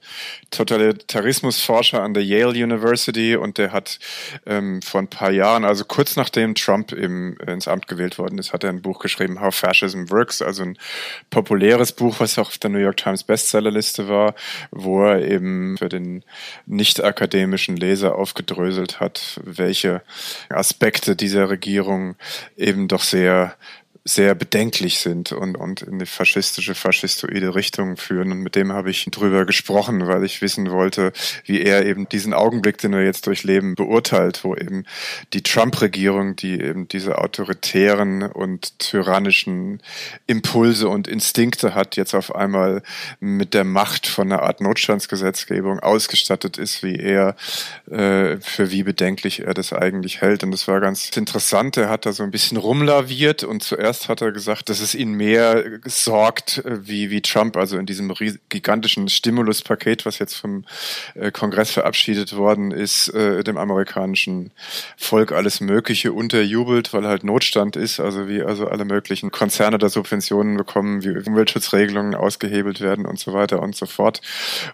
Totalitarismusforscher 0.52 2.02
an 2.02 2.14
der 2.14 2.24
Yale 2.24 2.64
University 2.64 3.36
und 3.36 3.58
der 3.58 3.72
hat 3.72 3.98
ähm, 4.46 4.82
vor 4.84 5.02
ein 5.02 5.10
paar 5.10 5.32
Jahren, 5.32 5.66
also 5.66 5.84
kurz 5.84 6.16
nachdem 6.16 6.54
Trump 6.54 6.92
im, 6.92 7.38
ins 7.46 7.68
Amt 7.68 7.88
gewählt 7.88 8.20
worden 8.20 8.38
ist, 8.38 8.54
hat 8.54 8.64
er 8.64 8.70
ein 8.70 8.84
Buch 8.84 9.00
geschrieben, 9.00 9.42
How 9.42 9.54
Fascism 9.54 10.10
Works, 10.10 10.44
also 10.44 10.64
ein 10.64 10.78
populäres 11.32 11.92
Buch, 11.92 12.20
was 12.20 12.38
auch 12.38 12.50
auf 12.50 12.58
der 12.60 12.70
New 12.70 12.80
York 12.80 12.98
Times 12.98 13.24
Bestsellerliste 13.24 14.08
war, 14.08 14.36
wo 14.70 15.04
er 15.04 15.28
eben 15.28 15.78
für 15.78 15.90
den 15.90 16.24
nicht 16.68 17.04
akademischen 17.04 17.78
Leser 17.78 18.16
aufgedröselt 18.16 19.00
hat, 19.00 19.42
welche 19.44 20.04
Aspekte 20.50 21.16
dieser 21.16 21.50
Regierung 21.50 22.16
eben 22.56 22.88
doch 22.88 23.02
sehr 23.02 23.58
sehr 24.08 24.36
bedenklich 24.36 25.00
sind 25.00 25.34
und, 25.34 25.58
und 25.58 25.82
in 25.82 26.00
die 26.00 26.06
faschistische, 26.06 26.76
faschistoide 26.76 27.56
Richtung 27.56 27.98
führen. 27.98 28.32
Und 28.32 28.40
mit 28.40 28.56
dem 28.56 28.72
habe 28.72 28.90
ich 28.90 29.06
drüber 29.12 29.46
gesprochen, 29.46 30.08
weil 30.08 30.24
ich 30.24 30.42
wissen 30.42 30.72
wollte, 30.72 31.12
wie 31.46 31.62
er 31.62 31.86
eben 31.86 32.08
diesen 32.08 32.34
Augenblick, 32.34 32.78
den 32.78 32.94
wir 32.94 33.04
jetzt 33.04 33.28
durchleben, 33.28 33.76
beurteilt, 33.76 34.46
wo 34.46 34.56
eben 34.56 34.86
die 35.34 35.44
Trump-Regierung, 35.44 36.38
die 36.38 36.54
eben 36.54 36.88
diese 36.88 37.18
autoritären 37.18 38.24
und 38.24 38.80
tyrannischen 38.80 39.82
Impulse 40.26 40.88
und 40.88 41.10
Instinkte 41.10 41.76
hat, 41.76 41.98
jetzt 41.98 42.14
auf 42.14 42.34
einmal 42.34 42.84
mit 43.20 43.54
der 43.54 43.66
Macht 43.66 44.08
von 44.08 44.32
einer 44.32 44.44
Art 44.44 44.62
Notstandsgesetzgebung 44.62 45.80
ausgestattet 45.82 46.58
ist, 46.58 46.82
wie 46.82 46.96
er, 46.96 47.36
äh, 47.92 48.38
für 48.40 48.72
wie 48.72 48.84
bedenklich 48.84 49.42
er 49.42 49.54
das 49.54 49.74
eigentlich 49.74 50.22
hält. 50.22 50.46
Und 50.46 50.52
das 50.52 50.68
war 50.70 50.80
ganz 50.80 51.10
interessant. 51.10 51.76
Er 51.76 51.90
hat 51.90 52.06
da 52.06 52.14
so 52.14 52.24
ein 52.24 52.32
bisschen 52.32 52.58
rumlaviert 52.58 53.44
und 53.44 53.64
zuerst 53.64 53.97
Podcast 53.98 54.10
hat 54.10 54.22
er 54.22 54.32
gesagt, 54.32 54.70
dass 54.70 54.80
es 54.80 54.94
ihn 54.96 55.14
mehr 55.14 55.80
sorgt 55.86 56.60
äh, 56.60 56.88
wie, 56.88 57.10
wie 57.10 57.22
Trump, 57.22 57.58
also 57.58 57.78
in 57.78 57.86
diesem 57.86 58.14
gigantischen 58.50 59.10
Stimuluspaket, 59.10 60.06
was 60.06 60.20
jetzt 60.20 60.36
vom 60.36 60.66
äh, 61.16 61.32
Kongress 61.32 61.72
verabschiedet 61.72 62.36
worden 62.36 62.72
ist, 62.72 63.10
äh, 63.10 63.44
dem 63.44 63.58
amerikanischen 63.58 64.52
Volk 64.98 65.32
alles 65.32 65.62
Mögliche 65.62 66.14
unterjubelt, 66.14 66.94
weil 66.94 67.08
halt 67.08 67.24
Notstand 67.24 67.76
ist, 67.76 68.00
also 68.00 68.28
wie 68.28 68.42
also 68.44 68.68
alle 68.68 68.86
möglichen 68.86 69.32
Konzerne 69.32 69.78
da 69.78 69.90
Subventionen 69.90 70.58
bekommen, 70.58 71.04
wie 71.04 71.18
Umweltschutzregelungen 71.28 72.16
ausgehebelt 72.16 72.82
werden 72.82 73.06
und 73.06 73.20
so 73.20 73.34
weiter 73.34 73.62
und 73.62 73.76
so 73.76 73.86
fort. 73.86 74.22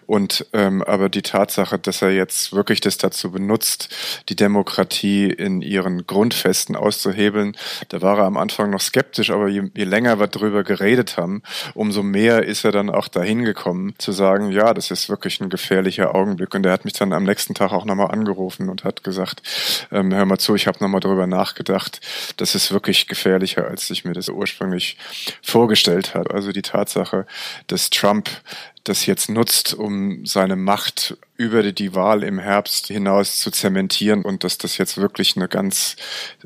Und 0.06 0.46
ähm, 0.52 0.82
aber 0.82 1.08
die 1.08 1.22
Tatsache, 1.22 1.78
dass 1.78 2.02
er 2.02 2.10
jetzt 2.10 2.52
wirklich 2.52 2.80
das 2.80 2.98
dazu 2.98 3.30
benutzt, 3.30 3.94
die 4.28 4.36
Demokratie 4.36 5.30
in 5.30 5.62
ihren 5.62 6.06
Grundfesten 6.06 6.76
auszuhebeln, 6.76 7.56
da 7.88 8.02
war 8.02 8.18
er 8.18 8.24
am 8.24 8.36
Anfang 8.36 8.70
noch 8.70 8.80
skeptisch 8.80 9.13
skeptisch, 9.14 9.30
aber 9.30 9.48
je, 9.48 9.70
je 9.74 9.84
länger 9.84 10.18
wir 10.18 10.26
drüber 10.26 10.64
geredet 10.64 11.16
haben, 11.16 11.42
umso 11.74 12.02
mehr 12.02 12.44
ist 12.44 12.64
er 12.64 12.72
dann 12.72 12.90
auch 12.90 13.08
dahin 13.08 13.44
gekommen, 13.44 13.94
zu 13.98 14.12
sagen, 14.12 14.50
ja, 14.50 14.74
das 14.74 14.90
ist 14.90 15.08
wirklich 15.08 15.40
ein 15.40 15.50
gefährlicher 15.50 16.14
Augenblick. 16.14 16.54
Und 16.54 16.66
er 16.66 16.72
hat 16.72 16.84
mich 16.84 16.94
dann 16.94 17.12
am 17.12 17.24
nächsten 17.24 17.54
Tag 17.54 17.72
auch 17.72 17.84
nochmal 17.84 18.10
angerufen 18.10 18.68
und 18.68 18.84
hat 18.84 19.04
gesagt, 19.04 19.42
ähm, 19.92 20.12
hör 20.12 20.24
mal 20.26 20.38
zu, 20.38 20.54
ich 20.54 20.66
habe 20.66 20.78
nochmal 20.80 21.00
drüber 21.00 21.26
nachgedacht, 21.26 22.00
das 22.36 22.54
ist 22.54 22.72
wirklich 22.72 23.06
gefährlicher, 23.06 23.66
als 23.66 23.88
ich 23.90 24.04
mir 24.04 24.14
das 24.14 24.28
ursprünglich 24.28 24.98
vorgestellt 25.42 26.14
habe. 26.14 26.34
Also 26.34 26.52
die 26.52 26.62
Tatsache, 26.62 27.26
dass 27.68 27.90
Trump 27.90 28.28
das 28.84 29.06
jetzt 29.06 29.30
nutzt, 29.30 29.74
um 29.74 30.26
seine 30.26 30.56
Macht 30.56 31.16
über 31.36 31.72
die 31.72 31.94
Wahl 31.94 32.22
im 32.22 32.38
Herbst 32.38 32.86
hinaus 32.86 33.38
zu 33.38 33.50
zementieren 33.50 34.24
und 34.24 34.44
dass 34.44 34.56
das 34.56 34.78
jetzt 34.78 34.98
wirklich 34.98 35.36
eine 35.36 35.48
ganz 35.48 35.96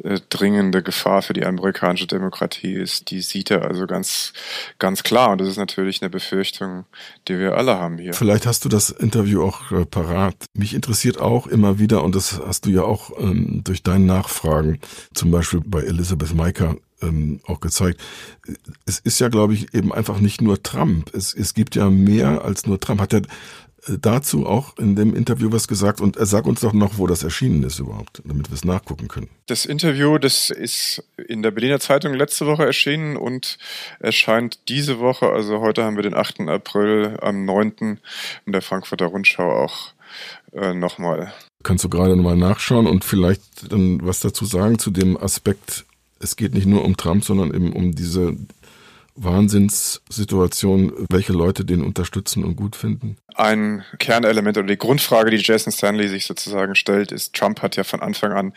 äh, 0.03 0.19
dringende 0.31 0.83
Gefahr 0.83 1.21
für 1.21 1.35
die 1.35 1.45
amerikanische 1.45 2.07
Demokratie 2.07 2.73
ist, 2.73 3.11
die 3.11 3.21
sieht 3.21 3.51
er 3.51 3.63
also 3.63 3.87
ganz, 3.87 4.33
ganz 4.79 5.03
klar. 5.03 5.31
Und 5.31 5.41
das 5.41 5.49
ist 5.49 5.59
natürlich 5.59 6.01
eine 6.01 6.09
Befürchtung, 6.09 6.87
die 7.29 7.39
wir 7.39 7.57
alle 7.57 7.79
haben 7.79 7.99
hier. 7.99 8.15
Vielleicht 8.15 8.47
hast 8.47 8.65
du 8.65 8.71
das 8.71 8.89
Interview 8.89 9.43
auch 9.43 9.71
äh, 9.73 9.85
parat. 9.85 10.37
Mich 10.55 10.73
interessiert 10.73 11.21
auch 11.21 11.47
immer 11.47 11.79
wieder, 11.79 12.03
und 12.03 12.15
das 12.15 12.41
hast 12.47 12.65
du 12.65 12.71
ja 12.71 12.83
auch 12.83 13.11
ähm, 13.19 13.63
durch 13.65 13.83
deine 13.83 14.07
Nachfragen, 14.07 14.81
zum 15.13 15.31
Beispiel 15.31 15.61
bei 15.65 15.83
Elizabeth 15.83 16.35
Maiker, 16.35 16.77
ähm, 17.03 17.41
auch 17.47 17.61
gezeigt. 17.61 18.01
Es 18.87 18.99
ist 18.99 19.21
ja, 19.21 19.29
glaube 19.29 19.55
ich, 19.55 19.75
eben 19.75 19.93
einfach 19.93 20.19
nicht 20.19 20.41
nur 20.41 20.63
Trump. 20.63 21.15
Es, 21.15 21.35
es 21.35 21.55
gibt 21.55 21.77
ja 21.77 21.91
mehr 21.91 22.43
als 22.43 22.67
nur 22.67 22.81
Trump. 22.81 23.01
Hat 23.01 23.13
er 23.13 23.23
dazu 23.87 24.47
auch 24.47 24.77
in 24.79 24.97
dem 24.97 25.15
Interview 25.15 25.53
was 25.53 25.69
gesagt 25.69 26.01
und 26.01 26.17
er 26.17 26.27
sagt 26.27 26.47
uns 26.47 26.61
doch 26.61 26.73
noch, 26.73 26.99
wo 26.99 27.07
das 27.07 27.23
erschienen 27.23 27.63
ist 27.63 27.79
überhaupt, 27.79 28.23
damit 28.25 28.51
wir 28.51 28.55
es 28.55 28.65
nachgucken 28.65 29.09
können. 29.09 29.29
Das 29.47 29.65
Interview, 29.65 30.19
das 30.19 30.51
ist 30.51 31.05
in 31.29 31.43
der 31.43 31.51
Berliner 31.51 31.81
Zeitung 31.81 32.15
letzte 32.15 32.47
Woche 32.47 32.65
erschienen 32.65 33.17
und 33.17 33.59
erscheint 34.01 34.69
diese 34.69 34.99
Woche, 34.99 35.29
also 35.31 35.61
heute 35.61 35.85
haben 35.85 35.97
wir 35.97 36.03
den 36.03 36.15
8. 36.15 36.41
April, 36.41 37.17
am 37.21 37.45
9. 37.45 38.01
in 38.47 38.53
der 38.53 38.63
Frankfurter 38.63 39.07
Rundschau 39.07 39.51
auch 39.51 39.93
äh, 40.53 40.75
nochmal. 40.75 41.33
Kannst 41.63 41.85
du 41.85 41.89
gerade 41.89 42.17
nochmal 42.17 42.37
nachschauen 42.37 42.87
und 42.87 43.05
vielleicht 43.05 43.73
dann 43.73 44.05
was 44.05 44.21
dazu 44.21 44.45
sagen 44.45 44.79
zu 44.79 44.91
dem 44.91 45.17
Aspekt 45.17 45.85
es 46.21 46.37
geht 46.37 46.55
nicht 46.55 46.67
nur 46.67 46.85
um 46.85 46.97
Trump, 46.97 47.25
sondern 47.25 47.55
eben 47.55 47.73
um 47.73 47.95
diese 47.95 48.37
Wahnsinnssituation, 49.23 51.07
welche 51.11 51.33
Leute 51.33 51.65
den 51.65 51.83
unterstützen 51.83 52.45
und 52.45 52.57
gut 52.57 52.77
finden? 52.77 53.17
Ein 53.35 53.85
Kernelement 53.99 54.59
oder 54.59 54.67
die 54.67 54.79
Grundfrage, 54.79 55.31
die 55.31 55.37
Jason 55.37 55.73
Stanley 55.73 56.09
sich 56.09 56.27
sozusagen 56.27 56.75
stellt, 56.75 57.13
ist, 57.13 57.35
Trump 57.35 57.63
hat 57.63 57.77
ja 57.77 57.85
von 57.85 58.01
Anfang 58.01 58.33
an 58.33 58.53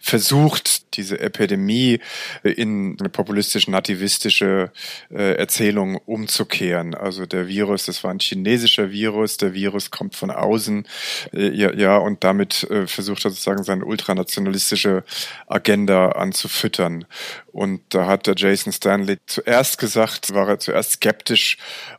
versucht, 0.00 0.96
diese 0.96 1.20
Epidemie 1.20 2.00
in 2.42 2.96
eine 2.98 3.08
populistische, 3.08 3.70
nativistische 3.70 4.72
äh, 5.10 5.34
Erzählung 5.34 5.98
umzukehren. 6.06 6.94
Also 6.94 7.26
der 7.26 7.46
Virus, 7.46 7.86
das 7.86 8.02
war 8.02 8.10
ein 8.10 8.18
chinesischer 8.18 8.90
Virus, 8.90 9.36
der 9.36 9.54
Virus 9.54 9.90
kommt 9.90 10.16
von 10.16 10.30
außen, 10.30 10.84
äh, 11.32 11.50
ja, 11.50 11.72
ja, 11.72 11.96
und 11.96 12.24
damit 12.24 12.64
äh, 12.70 12.86
versucht 12.86 13.24
er 13.24 13.30
sozusagen 13.30 13.62
seine 13.62 13.84
ultranationalistische 13.84 15.04
Agenda 15.46 16.10
anzufüttern. 16.10 17.04
Und 17.52 17.82
da 17.90 18.06
hat 18.06 18.26
der 18.26 18.34
Jason 18.36 18.72
Stanley 18.72 19.18
zuerst 19.26 19.78
gesagt, 19.78 20.03
war 20.34 20.48
er 20.48 20.58
zuerst 20.58 20.92
skeptisch, 20.92 21.56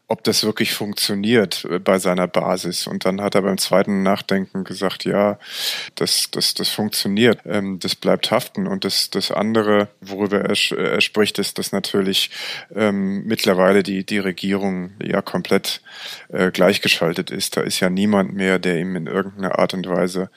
ob 0.08 0.24
das 0.24 0.44
wirklich 0.44 0.74
funktioniert 0.74 1.66
äh, 1.66 1.80
bei 1.80 1.98
seiner 2.00 2.28
Basis. 2.28 2.88
Und 2.88 3.06
dann 3.06 3.22
hat 3.22 3.36
er 3.36 3.42
beim 3.42 3.58
zweiten 3.58 4.04
Nachdenken 4.04 4.64
gesagt, 4.64 5.04
ja, 5.04 5.40
das, 5.96 6.30
das, 6.32 6.54
das 6.54 6.70
funktioniert, 6.70 7.40
ähm, 7.46 7.80
das 7.80 7.96
bleibt 7.96 8.30
haften. 8.30 8.68
Und 8.68 8.86
das, 8.86 9.10
das 9.10 9.32
andere, 9.32 9.88
worüber 10.02 10.42
er, 10.42 10.78
er 10.78 11.02
spricht, 11.02 11.40
ist, 11.40 11.58
dass 11.58 11.72
natürlich 11.72 12.30
ähm, 12.76 13.26
mittlerweile 13.26 13.82
die, 13.82 14.06
die 14.06 14.20
Regierung 14.20 14.92
ja 15.02 15.22
komplett 15.22 15.82
äh, 16.30 16.52
gleichgeschaltet 16.52 17.32
ist. 17.32 17.58
Da 17.58 17.62
ist 17.62 17.80
ja 17.80 17.90
niemand 17.90 18.34
mehr, 18.34 18.60
der 18.60 18.80
ihm 18.80 18.96
in 18.96 19.08
irgendeiner 19.08 19.58
Art 19.58 19.74
und 19.74 19.88
Weise 19.88 20.30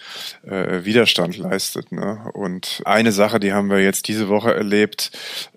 äh, 0.47 0.85
Widerstand 0.85 1.37
leistet. 1.37 1.93
Ne? 1.93 2.31
Und 2.33 2.81
eine 2.87 3.13
Sache, 3.13 3.39
die 3.39 3.53
haben 3.53 3.69
wir 3.69 3.83
jetzt 3.83 4.09
diese 4.09 4.29
Woche 4.29 4.55
erlebt, 4.55 5.11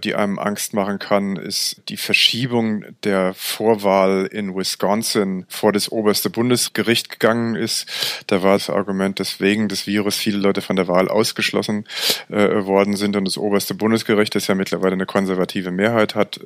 die 0.03 0.15
einem 0.15 0.37
Angst 0.37 0.73
machen 0.73 0.99
kann, 0.99 1.37
ist 1.37 1.81
die 1.87 1.97
Verschiebung 2.01 2.83
der 3.03 3.33
Vorwahl 3.33 3.91
Wahl 4.01 4.25
in 4.31 4.55
Wisconsin 4.55 5.45
vor 5.47 5.71
das 5.71 5.91
oberste 5.91 6.29
Bundesgericht 6.29 7.09
gegangen 7.09 7.55
ist. 7.55 8.23
Da 8.27 8.43
war 8.43 8.53
das 8.53 8.69
Argument, 8.69 9.19
dass 9.19 9.39
wegen 9.39 9.67
des 9.67 9.87
Virus 9.87 10.17
viele 10.17 10.37
Leute 10.37 10.61
von 10.61 10.75
der 10.75 10.87
Wahl 10.87 11.09
ausgeschlossen 11.09 11.85
äh, 12.29 12.65
worden 12.65 12.95
sind 12.95 13.15
und 13.15 13.25
das 13.25 13.37
oberste 13.37 13.73
Bundesgericht, 13.73 14.33
das 14.35 14.47
ja 14.47 14.55
mittlerweile 14.55 14.93
eine 14.93 15.05
konservative 15.05 15.71
Mehrheit 15.71 16.15
hat, 16.15 16.39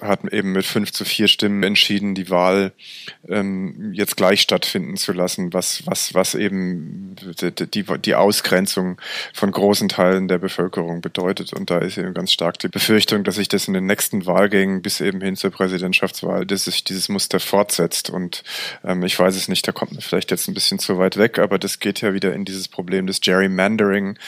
hat 0.00 0.24
eben 0.32 0.52
mit 0.52 0.64
fünf 0.64 0.92
zu 0.92 1.04
vier 1.04 1.28
Stimmen 1.28 1.62
entschieden, 1.62 2.14
die 2.14 2.30
Wahl 2.30 2.72
ähm, 3.28 3.92
jetzt 3.92 4.16
gleich 4.16 4.40
stattfinden 4.40 4.96
zu 4.96 5.12
lassen, 5.12 5.52
was, 5.52 5.86
was, 5.86 6.14
was 6.14 6.34
eben 6.34 7.16
die, 7.40 7.66
die, 7.66 7.84
die 7.84 8.14
Ausgrenzung 8.14 9.00
von 9.32 9.50
großen 9.50 9.88
Teilen 9.88 10.28
der 10.28 10.38
Bevölkerung 10.38 11.00
bedeutet. 11.00 11.52
Und 11.52 11.70
da 11.70 11.78
ist 11.78 11.98
eben 11.98 12.14
ganz 12.14 12.32
stark 12.32 12.58
die 12.58 12.68
Befürchtung, 12.68 13.24
dass 13.24 13.36
sich 13.36 13.48
das 13.48 13.68
in 13.68 13.74
den 13.74 13.86
nächsten 13.86 14.26
Wahlgängen 14.26 14.82
bis 14.82 14.97
eben 15.00 15.20
hin 15.20 15.36
zur 15.36 15.50
Präsidentschaftswahl, 15.50 16.44
dass 16.44 16.64
sich 16.64 16.84
diese 16.84 16.98
dieses 16.98 17.08
Muster 17.08 17.40
fortsetzt. 17.40 18.10
Und 18.10 18.42
ähm, 18.84 19.04
ich 19.04 19.18
weiß 19.18 19.36
es 19.36 19.48
nicht, 19.48 19.66
da 19.66 19.72
kommt 19.72 19.92
man 19.92 20.00
vielleicht 20.00 20.30
jetzt 20.30 20.48
ein 20.48 20.54
bisschen 20.54 20.78
zu 20.78 20.98
weit 20.98 21.16
weg, 21.16 21.38
aber 21.38 21.58
das 21.58 21.78
geht 21.78 22.00
ja 22.00 22.12
wieder 22.12 22.34
in 22.34 22.44
dieses 22.44 22.68
Problem 22.68 23.06
des 23.06 23.20
Gerrymandering, 23.20 24.18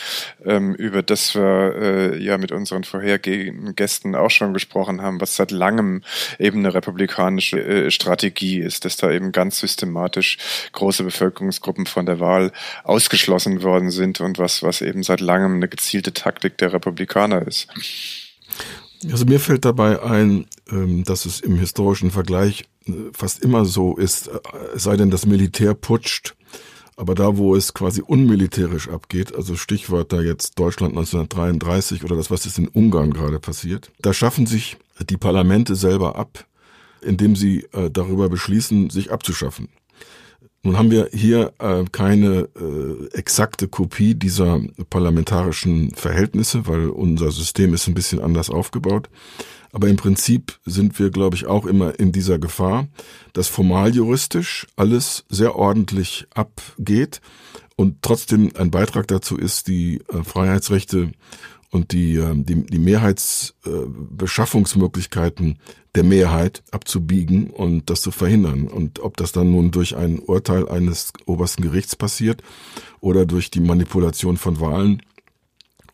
ähm, 0.45 0.75
über 0.75 1.03
das 1.03 1.35
wir 1.35 1.75
äh, 1.77 2.23
ja 2.23 2.39
mit 2.39 2.53
unseren 2.53 2.85
vorhergehenden 2.85 3.75
Gästen 3.75 4.15
auch 4.15 4.31
schon 4.31 4.55
gesprochen 4.55 5.03
haben, 5.03 5.21
was 5.21 5.37
seit 5.37 5.51
langem 5.51 6.03
eben 6.39 6.61
eine 6.61 6.73
republikanische 6.73 7.61
äh, 7.61 7.91
Strategie 7.91 8.61
ist, 8.61 8.85
dass 8.85 8.97
da 8.97 9.11
eben 9.11 9.33
ganz 9.33 9.59
systematisch 9.59 10.39
große 10.73 11.03
Bevölkerungsgruppen 11.03 11.87
von 11.87 12.07
der 12.07 12.21
Wahl 12.21 12.53
ausgeschlossen 12.85 13.63
worden 13.63 13.91
sind 13.91 14.21
und 14.21 14.39
was, 14.39 14.63
was 14.63 14.81
eben 14.81 15.03
seit 15.03 15.21
langem 15.21 15.57
eine 15.57 15.69
gezielte 15.69 16.13
Taktik 16.13 16.59
der 16.59 16.73
Republikaner 16.73 17.47
ist. 17.47 17.69
Also 19.11 19.25
mir 19.25 19.41
fällt 19.41 19.65
dabei 19.65 20.03
ein, 20.03 20.47
dass 21.05 21.27
es 21.27 21.41
im 21.41 21.57
historischen 21.57 22.11
Vergleich 22.11 22.65
äh, 22.87 22.93
fast 23.13 23.43
immer 23.43 23.65
so 23.65 23.97
ist, 23.97 24.29
äh, 24.29 24.39
sei 24.75 24.97
denn 24.97 25.11
das 25.11 25.27
Militär 25.27 25.75
putscht, 25.75 26.35
aber 26.97 27.15
da, 27.15 27.37
wo 27.37 27.57
es 27.57 27.73
quasi 27.73 28.03
unmilitärisch 28.03 28.89
abgeht, 28.89 29.35
also 29.35 29.57
Stichwort 29.57 30.13
da 30.13 30.21
jetzt 30.21 30.59
Deutschland 30.59 30.93
1933 30.93 32.05
oder 32.05 32.17
das, 32.17 32.31
was 32.31 32.45
jetzt 32.45 32.59
in 32.59 32.69
Ungarn 32.69 33.13
gerade 33.13 33.39
passiert, 33.39 33.91
da 34.01 34.13
schaffen 34.13 34.47
sich 34.47 34.77
die 35.09 35.17
Parlamente 35.17 35.77
selber 35.77 36.17
ab, 36.17 36.45
indem 37.01 37.37
sie 37.37 37.67
äh, 37.73 37.91
darüber 37.91 38.29
beschließen, 38.29 38.91
sich 38.91 39.13
abzuschaffen. 39.13 39.69
Nun 40.63 40.77
haben 40.77 40.91
wir 40.91 41.09
hier 41.11 41.55
äh, 41.59 41.85
keine 41.91 42.49
äh, 42.55 43.17
exakte 43.17 43.67
Kopie 43.67 44.15
dieser 44.15 44.61
parlamentarischen 44.91 45.95
Verhältnisse, 45.95 46.67
weil 46.67 46.91
unser 46.91 47.31
System 47.31 47.73
ist 47.73 47.89
ein 47.89 47.95
bisschen 47.95 48.21
anders 48.21 48.51
aufgebaut. 48.51 49.09
Aber 49.73 49.89
im 49.89 49.97
Prinzip 49.97 50.59
sind 50.65 50.97
wir, 50.99 51.11
glaube 51.11 51.37
ich, 51.37 51.45
auch 51.47 51.67
immer 51.67 51.99
in 51.99 52.13
dieser 52.13 52.39
Gefahr, 52.39 52.87
dass 53.33 53.49
formal 53.49 53.95
juristisch 53.95 54.67
alles 54.77 55.25
sehr 55.29 55.57
ordentlich 55.57 56.27
abgeht 56.35 57.21
und 57.77 58.03
trotzdem 58.03 58.53
ein 58.57 58.71
Beitrag 58.71 59.09
dazu 59.09 59.39
ist, 59.39 59.69
die 59.69 60.03
äh, 60.13 60.23
Freiheitsrechte 60.23 61.13
und 61.71 61.93
die, 61.93 62.17
äh, 62.17 62.35
die, 62.35 62.67
die 62.67 62.79
Mehrheitsbeschaffungsmöglichkeiten 62.79 65.59
der 65.95 66.05
Mehrheit 66.05 66.63
abzubiegen 66.71 67.49
und 67.51 67.91
das 67.91 68.01
zu 68.03 68.11
verhindern. 68.11 68.69
Und 68.69 69.01
ob 69.01 69.17
das 69.17 69.33
dann 69.33 69.51
nun 69.51 69.71
durch 69.71 69.97
ein 69.97 70.19
Urteil 70.19 70.69
eines 70.69 71.15
obersten 71.27 71.63
Gerichts 71.63 71.97
passiert 71.97 72.43
oder 73.01 73.25
durch 73.27 73.51
die 73.51 73.61
Manipulation 73.61 74.37
von 74.37 74.61
Wahlen, 74.61 75.03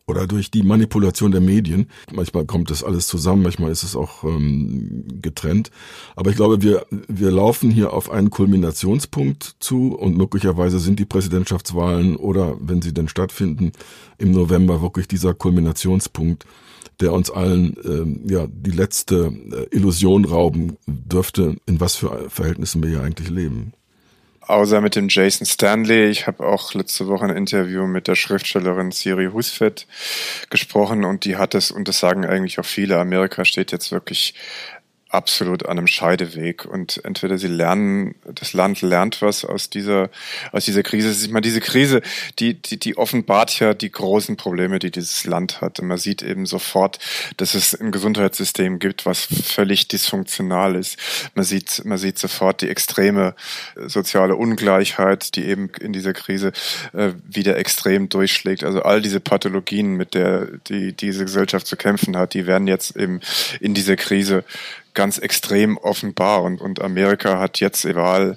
oder 0.07 0.27
durch 0.27 0.51
die 0.51 0.63
Manipulation 0.63 1.33
der 1.33 1.41
Medien. 1.41 1.91
Manchmal 2.13 2.45
kommt 2.45 2.71
das 2.71 2.85
alles 2.85 3.09
zusammen, 3.09 3.43
manchmal 3.43 3.73
ist 3.73 3.83
es 3.83 3.97
auch 3.97 4.23
ähm, 4.23 5.05
getrennt. 5.21 5.71
Aber 6.15 6.31
ich 6.31 6.37
glaube, 6.37 6.63
wir, 6.63 6.87
wir 6.91 7.31
laufen 7.31 7.71
hier 7.71 7.93
auf 7.93 8.11
einen 8.11 8.31
Kulminationspunkt 8.31 9.57
zu 9.59 9.97
und 9.97 10.17
möglicherweise 10.17 10.79
sind 10.79 11.01
die 11.01 11.05
Präsidentschaftswahlen 11.05 12.17
oder, 12.17 12.57
wenn 12.61 12.83
sie 12.83 12.95
denn 12.95 13.09
stattfinden, 13.09 13.73
im 14.19 14.31
November 14.31 14.81
wirklich 14.81 15.09
dieser 15.09 15.35
Kulminationspunkt, 15.35 16.47
der 17.01 17.13
uns 17.13 17.31
allen 17.31 17.77
ähm, 17.85 18.23
ja 18.29 18.47
die 18.47 18.71
letzte 18.71 19.27
äh, 19.27 19.77
Illusion 19.77 20.25
rauben 20.25 20.77
dürfte, 20.87 21.57
in 21.67 21.81
was 21.81 21.97
für 21.97 22.31
Verhältnissen 22.31 22.83
wir 22.83 22.91
hier 22.91 23.03
eigentlich 23.03 23.29
leben 23.29 23.73
außer 24.47 24.81
mit 24.81 24.97
dem 24.97 25.09
Jason 25.09 25.47
Stanley. 25.47 26.09
Ich 26.09 26.27
habe 26.27 26.47
auch 26.47 26.75
letzte 26.75 27.07
Woche 27.07 27.25
ein 27.25 27.37
Interview 27.37 27.87
mit 27.87 28.09
der 28.09 28.15
Schriftstellerin 28.15 28.93
Siri 28.93 29.31
Husfeld 29.33 29.87
gesprochen 30.51 31.05
und 31.05 31.25
die 31.25 31.37
hat 31.37 31.55
es, 31.55 31.71
und 31.71 31.89
das 31.89 31.99
sagen 31.99 32.25
eigentlich 32.25 32.59
auch 32.59 32.65
viele, 32.65 32.99
Amerika 32.99 33.45
steht 33.45 33.73
jetzt 33.73 33.93
wirklich 33.93 34.35
absolut 35.17 35.65
an 35.65 35.79
einem 35.79 35.87
Scheideweg 35.87 36.65
und 36.65 37.05
entweder 37.05 37.39
sie 37.39 37.49
lernen, 37.49 38.15
das 38.33 38.53
Land 38.53 38.83
lernt 38.83 39.23
was 39.23 39.45
aus 39.45 39.71
dieser, 39.71 40.11
aus 40.53 40.65
dieser 40.65 40.83
Krise. 40.83 41.11
Ich 41.11 41.31
meine, 41.31 41.41
diese 41.41 41.61
Krise, 41.61 42.03
die, 42.39 42.55
die, 42.55 42.79
die 42.79 42.97
offenbart 42.97 43.59
ja 43.59 43.75
die 43.75 43.91
großen 43.91 44.37
Probleme, 44.37 44.79
die 44.79 44.91
dieses 44.91 45.25
Land 45.25 45.61
hat. 45.61 45.81
Und 45.81 45.89
man 45.89 45.99
sieht 45.99 46.23
eben 46.23 46.47
sofort, 46.47 46.99
dass 47.39 47.55
es 47.55 47.75
ein 47.75 47.91
Gesundheitssystem 47.91 48.79
gibt, 48.79 49.07
was 49.07 49.21
völlig 49.23 49.89
dysfunktional 49.89 50.77
ist. 50.77 50.99
Man 51.35 51.45
sieht, 51.45 51.85
man 51.85 51.99
sieht 51.99 52.19
sofort 52.19 52.61
die 52.61 52.69
extreme 52.69 53.35
soziale 53.87 54.37
Ungleichheit, 54.37 55.35
die 55.35 55.47
eben 55.47 55.71
in 55.81 55.93
dieser 55.93 56.13
Krise 56.13 56.53
äh, 56.93 57.13
wieder 57.27 57.57
extrem 57.57 58.09
durchschlägt. 58.09 58.65
Also 58.65 58.83
all 58.83 59.01
diese 59.01 59.21
Pathologien, 59.21 59.95
mit 59.95 60.15
der 60.15 60.47
die 60.69 60.93
diese 60.93 61.25
Gesellschaft 61.25 61.67
zu 61.67 61.77
kämpfen 61.77 62.17
hat, 62.17 62.35
die 62.35 62.47
werden 62.47 62.69
jetzt 62.69 62.97
eben 62.97 63.21
in 63.61 63.75
dieser 63.75 63.97
Krise 63.97 64.45
ganz 64.97 65.19
extrem 65.19 65.77
offenbar 65.77 66.43
und, 66.43 66.61
und 66.61 66.81
Amerika 66.81 67.39
hat 67.39 67.61
jetzt 67.61 67.85
egal 67.85 68.37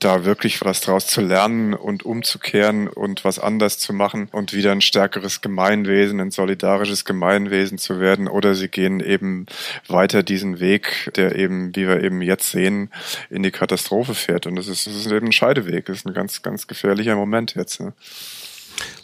da 0.00 0.24
wirklich 0.24 0.62
was 0.62 0.80
draus 0.80 1.06
zu 1.06 1.20
lernen 1.20 1.72
und 1.72 2.04
umzukehren 2.04 2.88
und 2.88 3.24
was 3.24 3.38
anders 3.38 3.78
zu 3.78 3.92
machen 3.92 4.28
und 4.32 4.52
wieder 4.52 4.72
ein 4.72 4.80
stärkeres 4.80 5.40
Gemeinwesen, 5.40 6.20
ein 6.20 6.30
solidarisches 6.30 7.04
Gemeinwesen 7.04 7.78
zu 7.78 8.00
werden. 8.00 8.28
Oder 8.28 8.54
sie 8.54 8.68
gehen 8.68 9.00
eben 9.00 9.46
weiter 9.88 10.22
diesen 10.22 10.60
Weg, 10.60 11.10
der 11.16 11.36
eben, 11.36 11.74
wie 11.74 11.88
wir 11.88 12.02
eben 12.02 12.20
jetzt 12.20 12.50
sehen, 12.50 12.90
in 13.30 13.42
die 13.42 13.50
Katastrophe 13.50 14.14
fährt. 14.14 14.46
Und 14.46 14.56
das 14.56 14.68
ist, 14.68 14.86
das 14.86 14.94
ist 14.94 15.06
eben 15.06 15.26
ein 15.26 15.32
Scheideweg. 15.32 15.86
Das 15.86 15.98
ist 15.98 16.06
ein 16.06 16.14
ganz, 16.14 16.42
ganz 16.42 16.66
gefährlicher 16.66 17.16
Moment 17.16 17.54
jetzt. 17.54 17.80
Ne? 17.80 17.94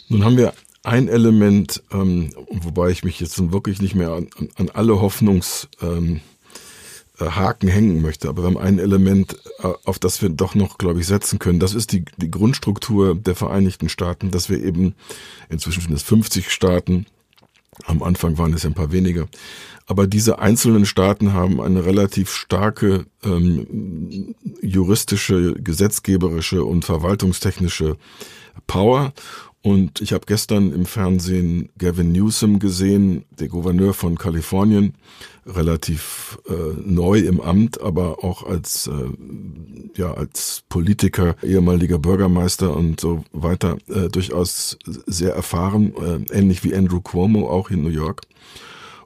Nun 0.07 0.23
haben 0.23 0.37
wir 0.37 0.53
ein 0.83 1.07
Element, 1.07 1.81
ähm, 1.91 2.31
wobei 2.49 2.89
ich 2.89 3.03
mich 3.03 3.19
jetzt 3.19 3.51
wirklich 3.51 3.81
nicht 3.81 3.95
mehr 3.95 4.11
an, 4.11 4.29
an 4.55 4.69
alle 4.73 5.01
Hoffnungs, 5.01 5.67
ähm, 5.81 6.17
äh, 6.17 6.30
Haken 7.29 7.67
hängen 7.67 8.01
möchte. 8.01 8.29
Aber 8.29 8.43
wir 8.43 8.47
haben 8.47 8.57
ein 8.57 8.79
Element, 8.79 9.37
äh, 9.59 9.67
auf 9.85 9.99
das 9.99 10.21
wir 10.21 10.29
doch 10.29 10.55
noch, 10.55 10.77
glaube 10.77 10.99
ich, 10.99 11.07
setzen 11.07 11.39
können. 11.39 11.59
Das 11.59 11.73
ist 11.73 11.91
die, 11.91 12.05
die 12.17 12.31
Grundstruktur 12.31 13.15
der 13.15 13.35
Vereinigten 13.35 13.89
Staaten, 13.89 14.31
dass 14.31 14.49
wir 14.49 14.63
eben, 14.63 14.95
inzwischen 15.49 15.81
sind 15.81 15.93
es 15.93 16.03
50 16.03 16.49
Staaten, 16.51 17.05
am 17.85 18.03
Anfang 18.03 18.37
waren 18.37 18.53
es 18.53 18.63
ja 18.63 18.69
ein 18.69 18.75
paar 18.75 18.91
weniger, 18.91 19.27
aber 19.87 20.07
diese 20.07 20.39
einzelnen 20.39 20.85
Staaten 20.85 21.33
haben 21.33 21.61
eine 21.61 21.85
relativ 21.85 22.33
starke 22.33 23.05
ähm, 23.23 24.35
juristische, 24.61 25.53
gesetzgeberische 25.53 26.63
und 26.63 26.85
verwaltungstechnische 26.85 27.97
Power 28.67 29.13
und 29.63 30.01
ich 30.01 30.11
habe 30.13 30.25
gestern 30.25 30.73
im 30.73 30.85
Fernsehen 30.85 31.69
Gavin 31.77 32.11
Newsom 32.11 32.57
gesehen, 32.57 33.25
der 33.29 33.47
Gouverneur 33.47 33.93
von 33.93 34.17
Kalifornien, 34.17 34.95
relativ 35.45 36.39
äh, 36.49 36.53
neu 36.83 37.19
im 37.19 37.39
Amt, 37.39 37.79
aber 37.79 38.23
auch 38.23 38.43
als 38.43 38.87
äh, 38.87 38.91
ja 39.95 40.13
als 40.13 40.63
Politiker, 40.67 41.35
ehemaliger 41.43 41.99
Bürgermeister 41.99 42.75
und 42.75 42.99
so 42.99 43.23
weiter 43.33 43.77
äh, 43.87 44.09
durchaus 44.09 44.79
sehr 44.85 45.33
erfahren, 45.33 45.93
äh, 45.95 46.37
ähnlich 46.37 46.63
wie 46.63 46.75
Andrew 46.75 47.01
Cuomo 47.01 47.47
auch 47.47 47.69
in 47.69 47.83
New 47.83 47.89
York. 47.89 48.21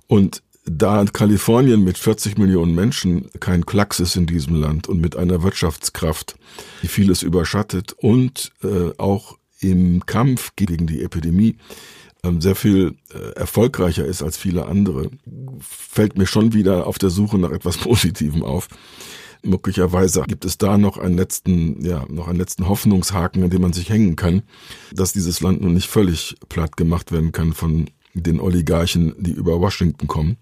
Und 0.08 0.42
da 0.66 1.04
Kalifornien 1.06 1.84
mit 1.84 1.98
40 1.98 2.38
Millionen 2.38 2.74
Menschen 2.74 3.30
kein 3.40 3.66
Klacks 3.66 4.00
ist 4.00 4.16
in 4.16 4.26
diesem 4.26 4.56
Land 4.56 4.88
und 4.88 5.00
mit 5.00 5.16
einer 5.16 5.44
Wirtschaftskraft, 5.44 6.38
die 6.82 6.88
vieles 6.88 7.24
überschattet 7.24 7.94
und 7.94 8.52
äh, 8.64 8.92
auch 8.98 9.38
im 9.60 10.06
Kampf 10.06 10.52
gegen 10.56 10.88
die 10.88 11.02
Epidemie 11.02 11.58
ähm, 12.26 12.42
sehr 12.42 12.56
viel 12.56 12.96
äh, 13.14 13.34
erfolgreicher 13.36 14.06
ist 14.06 14.24
als 14.24 14.38
viele 14.38 14.66
andere, 14.66 15.10
fällt 15.60 16.18
mir 16.18 16.26
schon 16.26 16.54
wieder 16.54 16.88
auf 16.88 16.98
der 16.98 17.10
Suche 17.10 17.38
nach 17.38 17.52
etwas 17.52 17.78
Positivem 17.80 18.44
auf. 18.44 18.68
Möglicherweise 19.44 20.24
gibt 20.28 20.44
es 20.44 20.58
da 20.58 20.78
noch 20.78 20.98
einen 20.98 21.18
letzten, 21.18 21.86
ja, 21.86 22.06
noch 22.10 22.28
einen 22.28 22.40
letzten 22.40 22.68
Hoffnungshaken, 22.68 23.44
an 23.44 23.52
dem 23.52 23.62
man 23.62 23.74
sich 23.74 23.90
hängen 23.90 24.16
kann, 24.16 24.42
dass 24.92 25.14
dieses 25.14 25.40
Land 25.40 25.62
nun 25.62 25.76
nicht 25.76 25.88
völlig 25.88 26.36
platt 26.50 26.78
gemacht 26.78 27.12
werden 27.12 27.32
kann 27.32 27.54
von 27.54 27.86
den 28.16 28.40
Oligarchen, 28.40 29.14
die 29.20 29.34
über 29.34 29.60
Washington 29.60 30.08
kommen, 30.08 30.38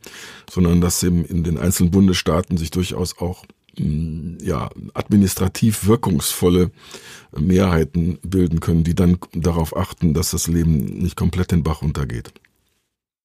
sondern 0.50 0.80
dass 0.80 1.04
eben 1.04 1.26
in 1.26 1.44
den 1.44 1.58
einzelnen 1.58 1.92
Bundesstaaten 1.92 2.56
sich 2.56 2.72
durchaus 2.72 3.18
auch 3.18 3.46
ja, 3.78 4.70
administrativ 4.94 5.88
wirkungsvolle 5.88 6.72
Mehrheiten 7.36 8.20
bilden 8.22 8.60
können, 8.60 8.84
die 8.84 8.96
dann 8.96 9.18
darauf 9.34 9.76
achten, 9.76 10.14
dass 10.14 10.32
das 10.32 10.48
Leben 10.48 10.78
nicht 11.00 11.16
komplett 11.16 11.52
den 11.52 11.64
Bach 11.64 11.82
untergeht 11.82 12.34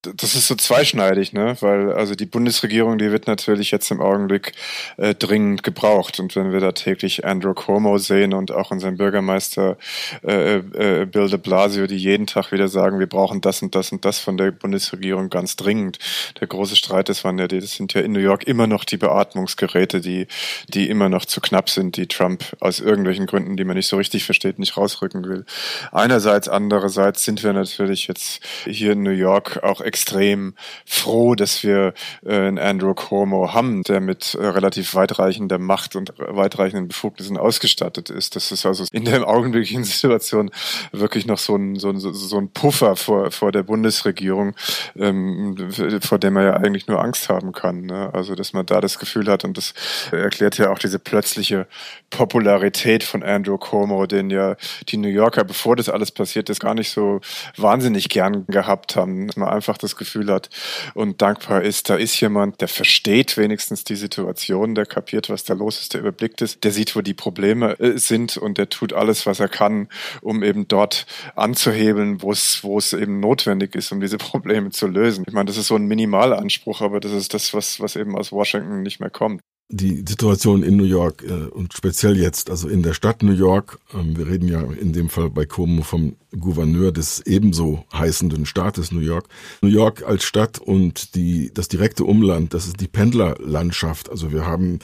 das 0.02 0.36
ist 0.36 0.46
so 0.46 0.54
zweischneidig, 0.54 1.32
ne? 1.32 1.56
Weil 1.60 1.92
also 1.92 2.14
die 2.14 2.26
Bundesregierung, 2.26 2.98
die 2.98 3.10
wird 3.10 3.26
natürlich 3.26 3.72
jetzt 3.72 3.90
im 3.90 4.00
Augenblick 4.00 4.52
äh, 4.96 5.14
dringend 5.14 5.64
gebraucht. 5.64 6.20
Und 6.20 6.36
wenn 6.36 6.52
wir 6.52 6.60
da 6.60 6.70
täglich 6.70 7.24
Andrew 7.24 7.52
Cuomo 7.52 7.98
sehen 7.98 8.32
und 8.32 8.52
auch 8.52 8.70
unseren 8.70 8.96
Bürgermeister 8.96 9.76
äh, 10.22 10.58
äh, 10.58 11.04
Bill 11.04 11.28
de 11.28 11.38
Blasio, 11.38 11.88
die 11.88 11.96
jeden 11.96 12.28
Tag 12.28 12.52
wieder 12.52 12.68
sagen, 12.68 13.00
wir 13.00 13.08
brauchen 13.08 13.40
das 13.40 13.60
und 13.60 13.74
das 13.74 13.90
und 13.90 14.04
das 14.04 14.20
von 14.20 14.36
der 14.36 14.52
Bundesregierung 14.52 15.30
ganz 15.30 15.56
dringend. 15.56 15.98
Der 16.40 16.46
große 16.46 16.76
Streit 16.76 17.08
ist, 17.08 17.24
waren 17.24 17.38
ja, 17.38 17.48
das 17.48 17.72
sind 17.72 17.92
ja 17.94 18.00
in 18.00 18.12
New 18.12 18.20
York 18.20 18.44
immer 18.44 18.68
noch 18.68 18.84
die 18.84 18.98
Beatmungsgeräte, 18.98 20.00
die, 20.00 20.28
die 20.68 20.88
immer 20.88 21.08
noch 21.08 21.24
zu 21.24 21.40
knapp 21.40 21.68
sind, 21.70 21.96
die 21.96 22.06
Trump 22.06 22.44
aus 22.60 22.78
irgendwelchen 22.78 23.26
Gründen, 23.26 23.56
die 23.56 23.64
man 23.64 23.76
nicht 23.76 23.88
so 23.88 23.96
richtig 23.96 24.24
versteht, 24.24 24.60
nicht 24.60 24.76
rausrücken 24.76 25.24
will. 25.24 25.44
Einerseits, 25.90 26.48
andererseits 26.48 27.24
sind 27.24 27.42
wir 27.42 27.52
natürlich 27.52 28.06
jetzt 28.06 28.40
hier 28.64 28.92
in 28.92 29.02
New 29.02 29.10
York 29.10 29.64
auch 29.64 29.80
extrem 29.88 30.54
froh, 30.86 31.34
dass 31.34 31.64
wir 31.64 31.94
äh, 32.24 32.34
einen 32.34 32.58
Andrew 32.58 32.94
Cuomo 32.94 33.52
haben, 33.52 33.82
der 33.82 34.00
mit 34.00 34.34
äh, 34.34 34.46
relativ 34.46 34.94
weitreichender 34.94 35.58
Macht 35.58 35.96
und 35.96 36.12
weitreichenden 36.18 36.88
Befugnissen 36.88 37.36
ausgestattet 37.38 38.10
ist. 38.10 38.36
Das 38.36 38.52
ist 38.52 38.66
also 38.66 38.84
in 38.92 39.04
der 39.04 39.26
augenblicklichen 39.26 39.84
Situation 39.84 40.50
wirklich 40.92 41.26
noch 41.26 41.38
so 41.38 41.56
ein, 41.56 41.76
so 41.76 41.88
ein, 41.90 41.98
so 41.98 42.38
ein 42.38 42.50
Puffer 42.52 42.96
vor, 42.96 43.30
vor 43.30 43.50
der 43.50 43.62
Bundesregierung, 43.62 44.54
ähm, 44.96 45.56
vor 46.02 46.18
dem 46.18 46.34
man 46.34 46.44
ja 46.44 46.54
eigentlich 46.54 46.86
nur 46.86 47.02
Angst 47.02 47.28
haben 47.30 47.52
kann. 47.52 47.82
Ne? 47.86 48.10
Also, 48.12 48.34
dass 48.34 48.52
man 48.52 48.66
da 48.66 48.80
das 48.80 48.98
Gefühl 48.98 49.28
hat, 49.28 49.44
und 49.44 49.56
das 49.56 49.72
erklärt 50.12 50.58
ja 50.58 50.70
auch 50.70 50.78
diese 50.78 50.98
plötzliche 50.98 51.66
Popularität 52.10 53.02
von 53.04 53.22
Andrew 53.22 53.56
Cuomo, 53.56 54.06
den 54.06 54.30
ja 54.30 54.56
die 54.88 54.98
New 54.98 55.08
Yorker, 55.08 55.44
bevor 55.44 55.76
das 55.76 55.88
alles 55.88 56.10
passiert 56.10 56.50
ist, 56.50 56.60
gar 56.60 56.74
nicht 56.74 56.90
so 56.90 57.20
wahnsinnig 57.56 58.08
gern 58.10 58.46
gehabt 58.46 58.96
haben. 58.96 59.26
Dass 59.26 59.36
man 59.36 59.48
einfach 59.48 59.77
das 59.78 59.96
Gefühl 59.96 60.30
hat 60.30 60.50
und 60.94 61.22
dankbar 61.22 61.62
ist, 61.62 61.88
da 61.90 61.96
ist 61.96 62.20
jemand, 62.20 62.60
der 62.60 62.68
versteht 62.68 63.36
wenigstens 63.36 63.84
die 63.84 63.96
Situation, 63.96 64.74
der 64.74 64.86
kapiert, 64.86 65.30
was 65.30 65.44
da 65.44 65.54
los 65.54 65.80
ist, 65.80 65.94
der 65.94 66.00
überblickt 66.00 66.42
es, 66.42 66.60
der 66.60 66.72
sieht, 66.72 66.94
wo 66.96 67.00
die 67.00 67.14
Probleme 67.14 67.78
äh, 67.80 67.98
sind 67.98 68.36
und 68.36 68.58
der 68.58 68.68
tut 68.68 68.92
alles, 68.92 69.26
was 69.26 69.40
er 69.40 69.48
kann, 69.48 69.88
um 70.20 70.42
eben 70.42 70.68
dort 70.68 71.06
anzuhebeln, 71.34 72.22
wo 72.22 72.32
es, 72.32 72.62
wo 72.62 72.78
es 72.78 72.92
eben 72.92 73.20
notwendig 73.20 73.74
ist, 73.74 73.92
um 73.92 74.00
diese 74.00 74.18
Probleme 74.18 74.70
zu 74.70 74.86
lösen. 74.86 75.24
Ich 75.26 75.34
meine, 75.34 75.46
das 75.46 75.56
ist 75.56 75.68
so 75.68 75.76
ein 75.76 75.86
Minimalanspruch, 75.86 76.80
aber 76.80 77.00
das 77.00 77.12
ist 77.12 77.34
das, 77.34 77.54
was, 77.54 77.80
was 77.80 77.96
eben 77.96 78.16
aus 78.16 78.32
Washington 78.32 78.82
nicht 78.82 79.00
mehr 79.00 79.10
kommt. 79.10 79.42
Die 79.70 80.02
Situation 80.08 80.62
in 80.62 80.76
New 80.76 80.84
York 80.84 81.22
äh, 81.22 81.46
und 81.48 81.74
speziell 81.74 82.16
jetzt, 82.16 82.48
also 82.48 82.68
in 82.68 82.82
der 82.82 82.94
Stadt 82.94 83.22
New 83.22 83.32
York, 83.32 83.78
ähm, 83.92 84.16
wir 84.16 84.26
reden 84.26 84.48
ja 84.48 84.62
in 84.62 84.94
dem 84.94 85.10
Fall 85.10 85.28
bei 85.28 85.44
Como 85.44 85.82
vom 85.82 86.16
Gouverneur 86.38 86.90
des 86.90 87.20
ebenso 87.26 87.84
heißenden 87.92 88.46
Staates 88.46 88.92
New 88.92 89.00
York. 89.00 89.28
New 89.60 89.68
York 89.68 90.02
als 90.04 90.24
Stadt 90.24 90.58
und 90.58 91.14
die, 91.14 91.52
das 91.52 91.68
direkte 91.68 92.04
Umland, 92.04 92.54
das 92.54 92.66
ist 92.66 92.80
die 92.80 92.88
Pendlerlandschaft. 92.88 94.10
Also 94.10 94.32
wir 94.32 94.46
haben 94.46 94.78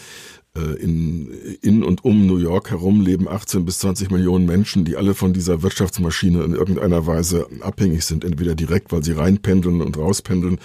in, 0.61 1.31
in 1.63 1.83
und 1.83 2.05
um 2.05 2.27
New 2.27 2.37
York 2.39 2.71
herum 2.71 3.01
leben 3.01 3.29
18 3.29 3.65
bis 3.65 3.81
20 3.81 4.11
Millionen 4.11 4.47
Menschen, 4.47 4.85
die 4.85 4.97
alle 4.97 5.15
von 5.15 5.33
dieser 5.33 5.63
Wirtschaftsmaschine 5.63 6.45
in 6.45 6.55
irgendeiner 6.55 7.07
Weise 7.07 7.47
abhängig 7.61 8.05
sind. 8.05 8.25
Entweder 8.25 8.55
direkt, 8.55 8.93
weil 8.93 9.03
sie 9.03 9.13
reinpendeln 9.13 9.81
und 9.81 9.97
rauspendeln 9.97 10.59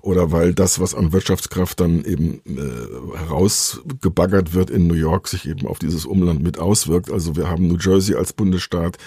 oder 0.00 0.32
weil 0.32 0.54
das, 0.54 0.80
was 0.80 0.94
an 0.94 1.12
Wirtschaftskraft 1.12 1.80
dann 1.80 2.04
eben 2.04 2.40
äh, 2.46 3.18
herausgebaggert 3.18 4.54
wird 4.54 4.70
in 4.70 4.86
New 4.86 4.94
York, 4.94 5.28
sich 5.28 5.48
eben 5.48 5.66
auf 5.66 5.78
dieses 5.78 6.06
Umland 6.06 6.42
mit 6.42 6.58
auswirkt. 6.58 7.10
Also 7.10 7.36
wir 7.36 7.48
haben 7.48 7.68
New 7.68 7.78
Jersey 7.78 8.14
als 8.14 8.32
Bundesstaat, 8.32 8.98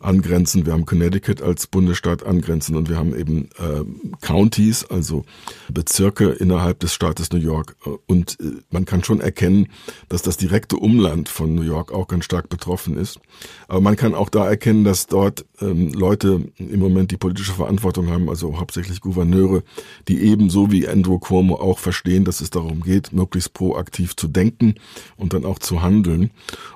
angrenzen, 0.00 0.66
wir 0.66 0.72
haben 0.72 0.86
Connecticut 0.86 1.42
als 1.42 1.66
Bundesstaat 1.66 2.24
angrenzen 2.24 2.76
und 2.76 2.88
wir 2.88 2.96
haben 2.96 3.16
eben 3.16 3.48
äh, 3.58 3.84
Counties, 4.20 4.84
also 4.84 5.24
Bezirke 5.68 6.30
innerhalb 6.30 6.80
des 6.80 6.92
Staates 6.94 7.32
New 7.32 7.38
York. 7.38 7.76
Und 8.06 8.38
äh, 8.40 8.62
man 8.70 8.84
kann 8.84 9.04
schon 9.04 9.20
erkennen, 9.20 9.68
dass 10.08 10.22
das 10.22 10.36
direkte 10.36 10.76
Umland 10.76 11.28
von 11.28 11.54
New 11.54 11.62
York 11.62 11.92
auch 11.92 12.08
ganz 12.08 12.24
stark 12.24 12.48
betroffen 12.48 12.96
ist. 12.96 13.20
Aber 13.68 13.80
man 13.80 13.96
kann 13.96 14.14
auch 14.14 14.28
da 14.28 14.46
erkennen, 14.46 14.84
dass 14.84 15.06
dort 15.06 15.44
ähm, 15.60 15.92
Leute 15.92 16.52
im 16.58 16.80
Moment 16.80 17.10
die 17.10 17.16
politische 17.16 17.52
Verantwortung 17.52 18.10
haben, 18.10 18.28
also 18.28 18.58
hauptsächlich 18.58 19.00
Gouverneure, 19.00 19.62
die 20.08 20.20
ebenso 20.20 20.70
wie 20.70 20.86
Andrew 20.88 21.18
Cuomo 21.18 21.56
auch 21.56 21.78
verstehen, 21.78 22.24
dass 22.24 22.40
es 22.40 22.50
darum 22.50 22.82
geht, 22.82 23.12
möglichst 23.12 23.52
proaktiv 23.54 24.16
zu 24.16 24.28
denken 24.28 24.74
und 25.16 25.32
dann 25.32 25.44
auch 25.44 25.58
zu 25.58 25.82
handeln. 25.82 26.30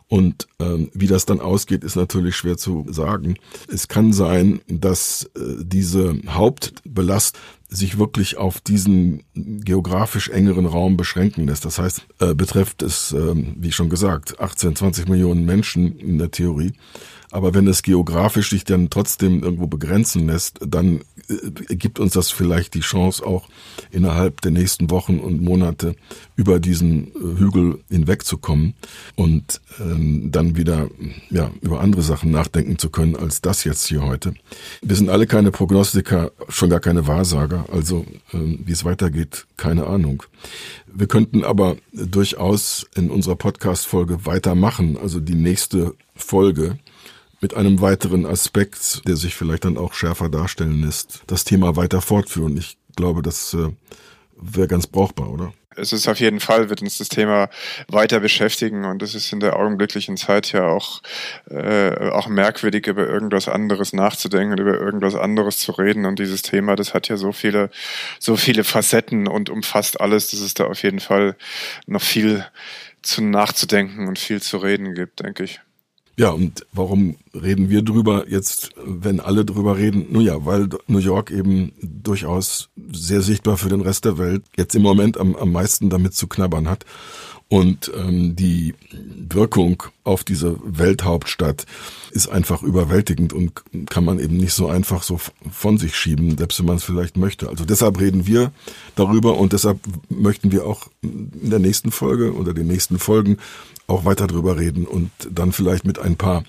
Und 0.08 0.48
ähm, 0.58 0.90
wie 0.92 1.06
das 1.06 1.24
dann 1.24 1.40
ausgeht, 1.40 1.84
ist 1.84 1.94
natürlich 1.94 2.34
schwer 2.34 2.56
zu 2.56 2.84
sagen. 2.88 3.09
Es 3.72 3.88
kann 3.88 4.12
sein, 4.12 4.60
dass 4.68 5.30
äh, 5.36 5.62
diese 5.62 6.16
Hauptbelast 6.28 7.38
sich 7.68 7.98
wirklich 7.98 8.36
auf 8.36 8.60
diesen 8.60 9.22
geografisch 9.34 10.28
engeren 10.28 10.66
Raum 10.66 10.96
beschränken 10.96 11.46
lässt. 11.46 11.64
Das 11.64 11.78
heißt, 11.78 12.06
äh, 12.18 12.34
betrifft 12.34 12.82
es, 12.82 13.12
äh, 13.12 13.34
wie 13.34 13.72
schon 13.72 13.88
gesagt, 13.88 14.40
18, 14.40 14.74
20 14.74 15.08
Millionen 15.08 15.44
Menschen 15.44 15.96
in 15.98 16.18
der 16.18 16.32
Theorie. 16.32 16.72
Aber 17.30 17.54
wenn 17.54 17.68
es 17.68 17.82
geografisch 17.82 18.50
sich 18.50 18.64
dann 18.64 18.90
trotzdem 18.90 19.42
irgendwo 19.42 19.68
begrenzen 19.68 20.26
lässt, 20.26 20.58
dann 20.66 21.00
gibt 21.68 21.98
uns 21.98 22.12
das 22.12 22.30
vielleicht 22.30 22.74
die 22.74 22.80
Chance, 22.80 23.24
auch 23.24 23.48
innerhalb 23.90 24.40
der 24.40 24.50
nächsten 24.50 24.90
Wochen 24.90 25.18
und 25.18 25.42
Monate 25.42 25.94
über 26.36 26.60
diesen 26.60 27.08
äh, 27.08 27.38
Hügel 27.38 27.80
hinwegzukommen 27.88 28.74
und 29.16 29.60
ähm, 29.80 30.30
dann 30.32 30.56
wieder 30.56 30.88
ja, 31.30 31.50
über 31.60 31.80
andere 31.80 32.02
Sachen 32.02 32.30
nachdenken 32.30 32.78
zu 32.78 32.90
können 32.90 33.16
als 33.16 33.40
das 33.40 33.64
jetzt 33.64 33.86
hier 33.86 34.02
heute. 34.02 34.34
Wir 34.82 34.96
sind 34.96 35.08
alle 35.08 35.26
keine 35.26 35.50
Prognostiker, 35.50 36.32
schon 36.48 36.70
gar 36.70 36.80
keine 36.80 37.06
Wahrsager, 37.06 37.66
also 37.72 38.04
äh, 38.32 38.38
wie 38.38 38.72
es 38.72 38.84
weitergeht, 38.84 39.46
keine 39.56 39.86
Ahnung. 39.86 40.22
Wir 40.92 41.06
könnten 41.06 41.44
aber 41.44 41.76
durchaus 41.92 42.86
in 42.96 43.10
unserer 43.10 43.36
Podcast-Folge 43.36 44.26
weitermachen, 44.26 44.98
also 45.00 45.20
die 45.20 45.34
nächste 45.34 45.94
Folge 46.16 46.78
mit 47.40 47.54
einem 47.54 47.80
weiteren 47.80 48.26
Aspekt, 48.26 49.06
der 49.08 49.16
sich 49.16 49.34
vielleicht 49.34 49.64
dann 49.64 49.78
auch 49.78 49.94
schärfer 49.94 50.28
darstellen 50.28 50.82
lässt, 50.82 51.22
das 51.26 51.44
Thema 51.44 51.76
weiter 51.76 52.00
fortführen. 52.00 52.56
Ich 52.56 52.76
glaube, 52.96 53.22
das 53.22 53.54
äh, 53.54 53.68
wäre 54.36 54.68
ganz 54.68 54.86
brauchbar, 54.86 55.30
oder? 55.30 55.52
Es 55.76 55.92
ist 55.92 56.08
auf 56.08 56.18
jeden 56.18 56.40
Fall, 56.40 56.68
wird 56.68 56.82
uns 56.82 56.98
das 56.98 57.08
Thema 57.08 57.48
weiter 57.88 58.20
beschäftigen 58.20 58.84
und 58.84 59.02
es 59.02 59.14
ist 59.14 59.32
in 59.32 59.38
der 59.38 59.56
augenblicklichen 59.56 60.16
Zeit 60.16 60.52
ja 60.52 60.66
auch, 60.66 61.00
äh, 61.48 62.10
auch 62.10 62.26
merkwürdig, 62.26 62.88
über 62.88 63.06
irgendwas 63.06 63.48
anderes 63.48 63.92
nachzudenken 63.92 64.52
und 64.52 64.60
über 64.60 64.78
irgendwas 64.78 65.14
anderes 65.14 65.58
zu 65.58 65.72
reden. 65.72 66.06
Und 66.06 66.18
dieses 66.18 66.42
Thema, 66.42 66.74
das 66.74 66.92
hat 66.92 67.08
ja 67.08 67.16
so 67.16 67.30
viele, 67.30 67.70
so 68.18 68.36
viele 68.36 68.64
Facetten 68.64 69.28
und 69.28 69.48
umfasst 69.48 70.00
alles, 70.00 70.30
dass 70.30 70.40
es 70.40 70.54
da 70.54 70.64
auf 70.64 70.82
jeden 70.82 71.00
Fall 71.00 71.36
noch 71.86 72.02
viel 72.02 72.44
zu 73.00 73.22
nachzudenken 73.22 74.08
und 74.08 74.18
viel 74.18 74.42
zu 74.42 74.58
reden 74.58 74.94
gibt, 74.94 75.20
denke 75.20 75.44
ich. 75.44 75.60
Ja, 76.20 76.32
und 76.32 76.66
warum 76.74 77.16
reden 77.32 77.70
wir 77.70 77.80
drüber 77.80 78.28
jetzt, 78.28 78.72
wenn 78.84 79.20
alle 79.20 79.46
drüber 79.46 79.78
reden? 79.78 80.04
Nun 80.10 80.20
ja, 80.20 80.44
weil 80.44 80.68
New 80.86 80.98
York 80.98 81.30
eben 81.30 81.72
durchaus 81.80 82.68
sehr 82.92 83.22
sichtbar 83.22 83.56
für 83.56 83.70
den 83.70 83.80
Rest 83.80 84.04
der 84.04 84.18
Welt 84.18 84.42
jetzt 84.54 84.74
im 84.74 84.82
Moment 84.82 85.16
am, 85.16 85.34
am 85.34 85.50
meisten 85.50 85.88
damit 85.88 86.12
zu 86.12 86.26
knabbern 86.26 86.68
hat. 86.68 86.84
Und 87.48 87.90
ähm, 87.96 88.36
die 88.36 88.74
Wirkung 88.92 89.82
auf 90.04 90.22
diese 90.22 90.58
Welthauptstadt 90.62 91.64
ist 92.10 92.28
einfach 92.28 92.62
überwältigend 92.62 93.32
und 93.32 93.62
kann 93.88 94.04
man 94.04 94.20
eben 94.20 94.36
nicht 94.36 94.52
so 94.52 94.68
einfach 94.68 95.02
so 95.02 95.18
von 95.50 95.78
sich 95.78 95.96
schieben, 95.96 96.36
selbst 96.36 96.58
wenn 96.58 96.66
man 96.66 96.76
es 96.76 96.84
vielleicht 96.84 97.16
möchte. 97.16 97.48
Also 97.48 97.64
deshalb 97.64 97.98
reden 97.98 98.26
wir 98.26 98.52
darüber 98.94 99.38
und 99.38 99.54
deshalb 99.54 99.78
möchten 100.10 100.52
wir 100.52 100.66
auch 100.66 100.88
in 101.00 101.48
der 101.48 101.60
nächsten 101.60 101.90
Folge 101.90 102.34
oder 102.34 102.52
den 102.52 102.66
nächsten 102.66 102.98
Folgen 102.98 103.38
auch 103.90 104.04
weiter 104.04 104.26
drüber 104.26 104.58
reden 104.58 104.86
und 104.86 105.10
dann 105.30 105.52
vielleicht 105.52 105.84
mit 105.84 105.98
ein 105.98 106.16
paar 106.16 106.44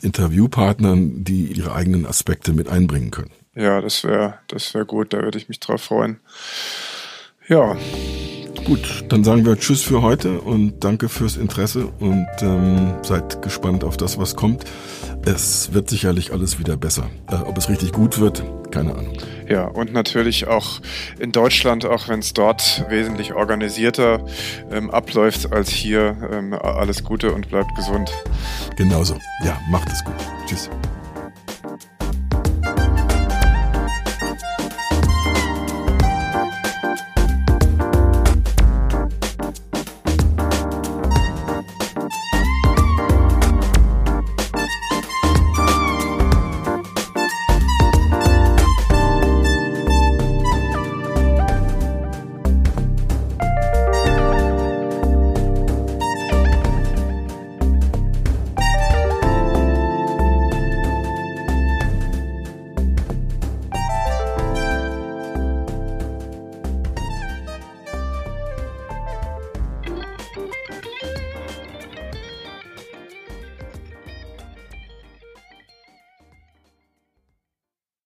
Interviewpartnern, 0.00 1.24
die 1.24 1.46
ihre 1.46 1.74
eigenen 1.74 2.06
Aspekte 2.06 2.52
mit 2.52 2.68
einbringen 2.68 3.10
können. 3.10 3.30
Ja, 3.54 3.80
das 3.80 4.04
wäre 4.04 4.38
das 4.48 4.72
wäre 4.74 4.86
gut, 4.86 5.12
da 5.12 5.22
würde 5.22 5.38
ich 5.38 5.48
mich 5.48 5.60
drauf 5.60 5.82
freuen. 5.82 6.20
Ja. 7.48 7.76
Gut, 8.64 9.04
dann 9.08 9.24
sagen 9.24 9.44
wir 9.44 9.58
Tschüss 9.58 9.82
für 9.82 10.02
heute 10.02 10.40
und 10.40 10.84
danke 10.84 11.08
fürs 11.08 11.36
Interesse 11.36 11.86
und 11.98 12.26
ähm, 12.42 12.94
seid 13.02 13.42
gespannt 13.42 13.84
auf 13.84 13.96
das, 13.96 14.18
was 14.18 14.36
kommt. 14.36 14.64
Es 15.24 15.72
wird 15.72 15.90
sicherlich 15.90 16.32
alles 16.32 16.58
wieder 16.58 16.76
besser. 16.76 17.10
Äh, 17.30 17.36
ob 17.36 17.58
es 17.58 17.68
richtig 17.68 17.92
gut 17.92 18.20
wird, 18.20 18.44
keine 18.70 18.94
Ahnung. 18.94 19.16
Ja, 19.48 19.64
und 19.66 19.92
natürlich 19.92 20.46
auch 20.46 20.80
in 21.18 21.32
Deutschland, 21.32 21.84
auch 21.84 22.08
wenn 22.08 22.20
es 22.20 22.32
dort 22.32 22.84
wesentlich 22.88 23.34
organisierter 23.34 24.24
ähm, 24.70 24.90
abläuft 24.90 25.52
als 25.52 25.70
hier, 25.70 26.16
ähm, 26.30 26.52
alles 26.54 27.02
Gute 27.02 27.32
und 27.32 27.48
bleibt 27.48 27.74
gesund. 27.74 28.12
Genauso. 28.76 29.18
Ja, 29.44 29.58
macht 29.70 29.88
es 29.90 30.04
gut. 30.04 30.14
Tschüss. 30.46 30.70